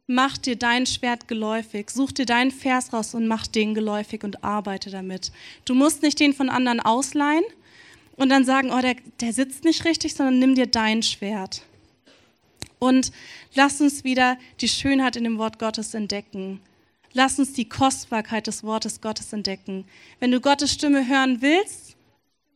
Mach 0.07 0.37
dir 0.37 0.57
dein 0.57 0.85
Schwert 0.85 1.27
geläufig, 1.27 1.89
such 1.89 2.11
dir 2.11 2.25
deinen 2.25 2.51
Vers 2.51 2.91
raus 2.91 3.13
und 3.13 3.27
mach 3.27 3.47
den 3.47 3.73
geläufig 3.73 4.23
und 4.23 4.43
arbeite 4.43 4.89
damit. 4.89 5.31
Du 5.65 5.75
musst 5.75 6.01
nicht 6.01 6.19
den 6.19 6.33
von 6.33 6.49
anderen 6.49 6.81
ausleihen 6.81 7.45
und 8.17 8.29
dann 8.29 8.43
sagen, 8.43 8.71
oh, 8.71 8.81
der, 8.81 8.95
der 9.21 9.33
sitzt 9.33 9.63
nicht 9.63 9.85
richtig, 9.85 10.13
sondern 10.13 10.39
nimm 10.39 10.55
dir 10.55 10.67
dein 10.67 11.03
Schwert. 11.03 11.61
Und 12.79 13.13
lass 13.55 13.79
uns 13.79 14.03
wieder 14.03 14.37
die 14.59 14.67
Schönheit 14.67 15.15
in 15.15 15.23
dem 15.23 15.37
Wort 15.37 15.57
Gottes 15.57 15.93
entdecken. 15.93 16.59
Lass 17.13 17.37
uns 17.37 17.53
die 17.53 17.69
Kostbarkeit 17.69 18.47
des 18.47 18.63
Wortes 18.63 18.99
Gottes 18.99 19.33
entdecken. 19.33 19.85
Wenn 20.19 20.31
du 20.31 20.41
Gottes 20.41 20.73
Stimme 20.73 21.07
hören 21.07 21.41
willst, 21.41 21.95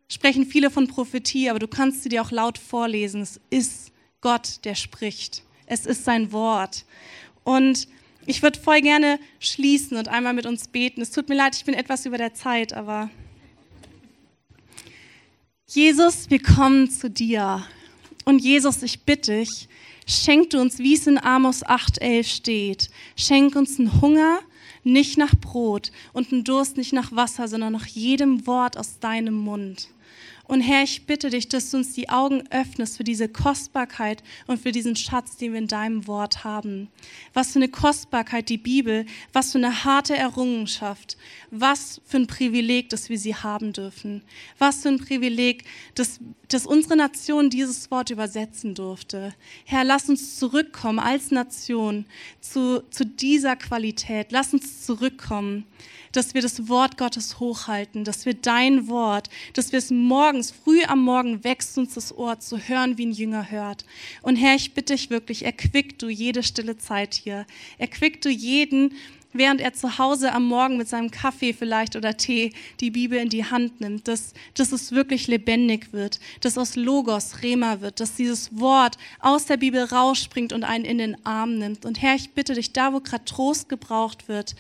sprechen 0.10 0.46
viele 0.46 0.72
von 0.72 0.88
Prophetie, 0.88 1.50
aber 1.50 1.60
du 1.60 1.68
kannst 1.68 2.04
sie 2.04 2.10
dir 2.10 2.24
auch 2.24 2.32
laut 2.32 2.58
vorlesen. 2.58 3.22
Es 3.22 3.40
ist 3.52 3.92
Gott, 4.22 4.66
der 4.66 4.76
spricht. 4.76 5.44
Es 5.68 5.86
ist 5.86 6.06
sein 6.06 6.32
Wort. 6.32 6.86
Und 7.44 7.88
ich 8.26 8.42
würde 8.42 8.60
voll 8.60 8.82
gerne 8.82 9.20
schließen 9.40 9.96
und 9.96 10.08
einmal 10.08 10.34
mit 10.34 10.46
uns 10.46 10.68
beten. 10.68 11.02
Es 11.02 11.12
tut 11.12 11.30
mir 11.30 11.36
leid, 11.36 11.56
ich 11.56 11.66
bin 11.66 11.76
etwas 11.76 12.06
über 12.06 12.18
der 12.18 12.34
Zeit, 12.34 12.74
aber 12.74 13.10
Jesus, 15.68 16.30
wir 16.30 16.42
kommen 16.42 16.90
zu 16.90 17.10
dir. 17.10 17.66
Und 18.26 18.40
Jesus, 18.40 18.82
ich 18.84 19.02
bitte 19.02 19.40
dich, 19.40 19.70
schenk 20.08 20.50
du 20.50 20.60
uns, 20.60 20.80
wie 20.80 20.96
es 20.96 21.06
in 21.06 21.18
Amos 21.20 21.64
8,11 21.64 22.24
steht, 22.24 22.90
schenk 23.16 23.56
uns 23.56 23.78
einen 23.78 24.02
Hunger 24.02 24.40
nicht 24.84 25.18
nach 25.18 25.36
Brot 25.36 25.92
und 26.14 26.32
einen 26.32 26.44
Durst 26.44 26.78
nicht 26.78 26.94
nach 26.94 27.12
Wasser, 27.12 27.48
sondern 27.48 27.74
nach 27.74 27.86
jedem 27.86 28.48
Wort 28.48 28.78
aus 28.78 29.00
deinem 29.00 29.36
Mund. 29.36 29.90
Und 30.48 30.62
Herr, 30.62 30.84
ich 30.84 31.06
bitte 31.06 31.30
dich, 31.30 31.50
dass 31.50 31.72
du 31.72 31.78
uns 31.78 31.94
die 31.94 32.10
Augen 32.10 32.44
öffnest 32.52 32.98
für 32.98 33.04
diese 33.04 33.28
Kostbarkeit 33.28 34.24
und 34.48 34.62
für 34.62 34.72
diesen 34.72 34.96
Schatz, 34.96 35.38
den 35.38 35.52
wir 35.52 35.60
in 35.60 35.68
deinem 35.68 36.08
Wort 36.08 36.44
haben. 36.44 36.90
Was 37.34 37.52
für 37.52 37.60
eine 37.60 37.68
Kostbarkeit 37.68 38.50
die 38.50 38.58
Bibel, 38.58 39.06
was 39.34 39.52
für 39.52 39.58
eine 39.58 39.84
harte 39.84 40.16
Errungenschaft, 40.16 41.18
was 41.52 42.02
für 42.06 42.18
ein 42.18 42.28
Privileg, 42.28 42.90
dass 42.90 43.10
wir 43.10 43.20
sie 43.20 43.36
haben 43.36 43.74
dürfen. 43.74 44.24
Was 44.58 44.84
für 44.84 44.90
ein 44.90 45.00
Privileg, 45.00 45.66
dass, 45.96 46.20
dass 46.48 46.66
unsere 46.66 46.96
Nation 46.96 47.50
dieses 47.50 47.92
Wort 47.92 48.10
übersetzen 48.10 48.74
durfte. 48.74 49.34
Herr, 49.66 49.84
lass 49.84 50.08
uns 50.08 50.38
zurückkommen 50.38 51.00
als 51.00 51.32
Nation 51.32 52.06
zu, 52.40 52.84
zu 52.90 53.06
dieser 53.06 53.56
Qualität. 53.58 54.32
Lass 54.32 54.54
uns 54.54 54.86
zurückkommen 54.86 55.66
dass 56.18 56.34
wir 56.34 56.42
das 56.42 56.68
Wort 56.68 56.98
Gottes 56.98 57.40
hochhalten, 57.40 58.04
dass 58.04 58.26
wir 58.26 58.34
dein 58.34 58.88
Wort, 58.88 59.30
dass 59.54 59.72
wir 59.72 59.78
es 59.78 59.92
morgens, 59.92 60.50
früh 60.52 60.84
am 60.84 61.04
Morgen 61.04 61.44
wächst 61.44 61.78
uns 61.78 61.94
das 61.94 62.18
Ohr 62.18 62.40
zu 62.40 62.58
hören, 62.58 62.98
wie 62.98 63.06
ein 63.06 63.12
Jünger 63.12 63.52
hört. 63.52 63.86
Und 64.24 64.36
Herr, 64.36 64.56
ich 64.56 64.74
bitte 64.74 64.94
dich 64.94 65.12
wirklich, 65.12 65.46
erquick 65.46 66.00
du 66.00 66.10
jede 66.10 66.42
stille 66.42 66.76
Zeit 66.78 67.14
hier. 67.14 67.46
Erquick 67.78 68.22
du 68.22 68.30
jeden, 68.30 68.96
während 69.34 69.62
er 69.62 69.74
zu 69.74 70.00
Hause 70.00 70.34
am 70.34 70.48
Morgen 70.48 70.78
mit 70.78 70.88
seinem 70.88 71.12
Kaffee 71.12 71.54
vielleicht 71.54 71.96
oder 71.96 72.18
Tee 72.18 72.52
die 72.80 72.90
Bibel 72.90 73.20
in 73.20 73.30
die 73.30 73.46
Hand 73.46 73.80
nimmt, 73.80 74.08
dass, 74.08 74.34
dass 74.56 74.72
es 74.72 74.92
wirklich 74.92 75.28
lebendig 75.28 75.94
wird, 75.94 76.20
dass 76.42 76.58
aus 76.58 76.76
Logos 76.76 77.44
Rema 77.44 77.82
wird, 77.82 78.00
dass 78.00 78.16
dieses 78.16 78.60
Wort 78.60 78.98
aus 79.20 79.46
der 79.46 79.58
Bibel 79.58 79.84
rausspringt 79.84 80.52
und 80.52 80.64
einen 80.64 80.86
in 80.86 80.98
den 80.98 81.26
Arm 81.26 81.60
nimmt. 81.60 81.86
Und 81.86 82.02
Herr, 82.02 82.16
ich 82.16 82.32
bitte 82.32 82.56
dich, 82.56 82.74
da 82.74 82.94
wo 82.94 83.02
gerade 83.02 83.26
Trost 83.26 83.70
gebraucht 83.70 84.28
wird, 84.28 84.56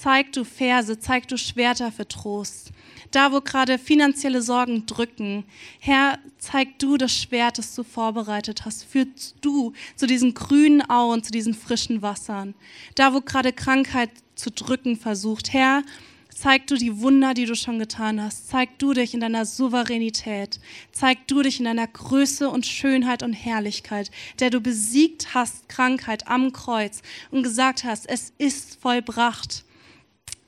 zeig 0.00 0.32
du 0.32 0.44
Verse, 0.44 0.98
zeig 0.98 1.28
du 1.28 1.38
Schwerter 1.38 1.90
für 1.90 2.06
Trost. 2.06 2.72
Da, 3.10 3.32
wo 3.32 3.40
gerade 3.40 3.78
finanzielle 3.78 4.42
Sorgen 4.42 4.84
drücken, 4.86 5.44
Herr, 5.78 6.18
zeig 6.38 6.78
du 6.78 6.96
das 6.96 7.16
Schwert, 7.16 7.58
das 7.58 7.74
du 7.74 7.82
vorbereitet 7.82 8.64
hast. 8.64 8.84
Führst 8.84 9.36
du 9.40 9.72
zu 9.94 10.06
diesen 10.06 10.34
grünen 10.34 10.82
Auen, 10.90 11.22
zu 11.22 11.30
diesen 11.30 11.54
frischen 11.54 12.02
Wassern. 12.02 12.54
Da, 12.94 13.14
wo 13.14 13.20
gerade 13.20 13.52
Krankheit 13.52 14.10
zu 14.34 14.50
drücken 14.50 14.96
versucht, 14.96 15.52
Herr, 15.52 15.82
zeig 16.28 16.66
du 16.66 16.74
die 16.74 17.00
Wunder, 17.00 17.32
die 17.32 17.46
du 17.46 17.54
schon 17.54 17.78
getan 17.78 18.20
hast. 18.20 18.48
Zeig 18.48 18.78
du 18.78 18.92
dich 18.92 19.14
in 19.14 19.20
deiner 19.20 19.46
Souveränität. 19.46 20.60
Zeig 20.92 21.26
du 21.28 21.42
dich 21.42 21.58
in 21.58 21.64
deiner 21.64 21.86
Größe 21.86 22.50
und 22.50 22.66
Schönheit 22.66 23.22
und 23.22 23.32
Herrlichkeit, 23.32 24.10
der 24.40 24.50
du 24.50 24.60
besiegt 24.60 25.32
hast 25.32 25.68
Krankheit 25.68 26.28
am 26.28 26.52
Kreuz 26.52 27.00
und 27.30 27.42
gesagt 27.42 27.84
hast, 27.84 28.06
es 28.08 28.32
ist 28.36 28.80
vollbracht 28.80 29.65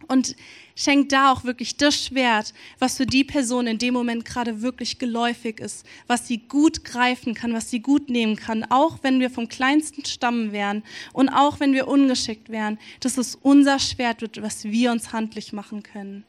und 0.08 0.36
schenk 0.74 1.08
da 1.08 1.32
auch 1.32 1.44
wirklich 1.44 1.76
das 1.76 2.04
Schwert, 2.04 2.54
was 2.78 2.96
für 2.96 3.06
die 3.06 3.24
Person 3.24 3.66
in 3.66 3.78
dem 3.78 3.94
Moment 3.94 4.24
gerade 4.24 4.62
wirklich 4.62 4.98
geläufig 4.98 5.60
ist, 5.60 5.86
was 6.06 6.26
sie 6.26 6.38
gut 6.38 6.84
greifen 6.84 7.34
kann, 7.34 7.52
was 7.52 7.70
sie 7.70 7.80
gut 7.80 8.08
nehmen 8.08 8.36
kann, 8.36 8.64
auch 8.70 8.98
wenn 9.02 9.20
wir 9.20 9.30
vom 9.30 9.48
kleinsten 9.48 10.04
Stamm 10.04 10.52
wären 10.52 10.82
und 11.12 11.28
auch 11.28 11.60
wenn 11.60 11.72
wir 11.72 11.88
ungeschickt 11.88 12.48
wären, 12.48 12.78
dass 13.00 13.18
es 13.18 13.34
unser 13.34 13.78
Schwert 13.78 14.22
wird, 14.22 14.40
was 14.42 14.64
wir 14.64 14.92
uns 14.92 15.12
handlich 15.12 15.52
machen 15.52 15.82
können. 15.82 16.24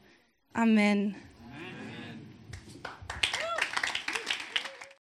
Amen. 0.54 1.16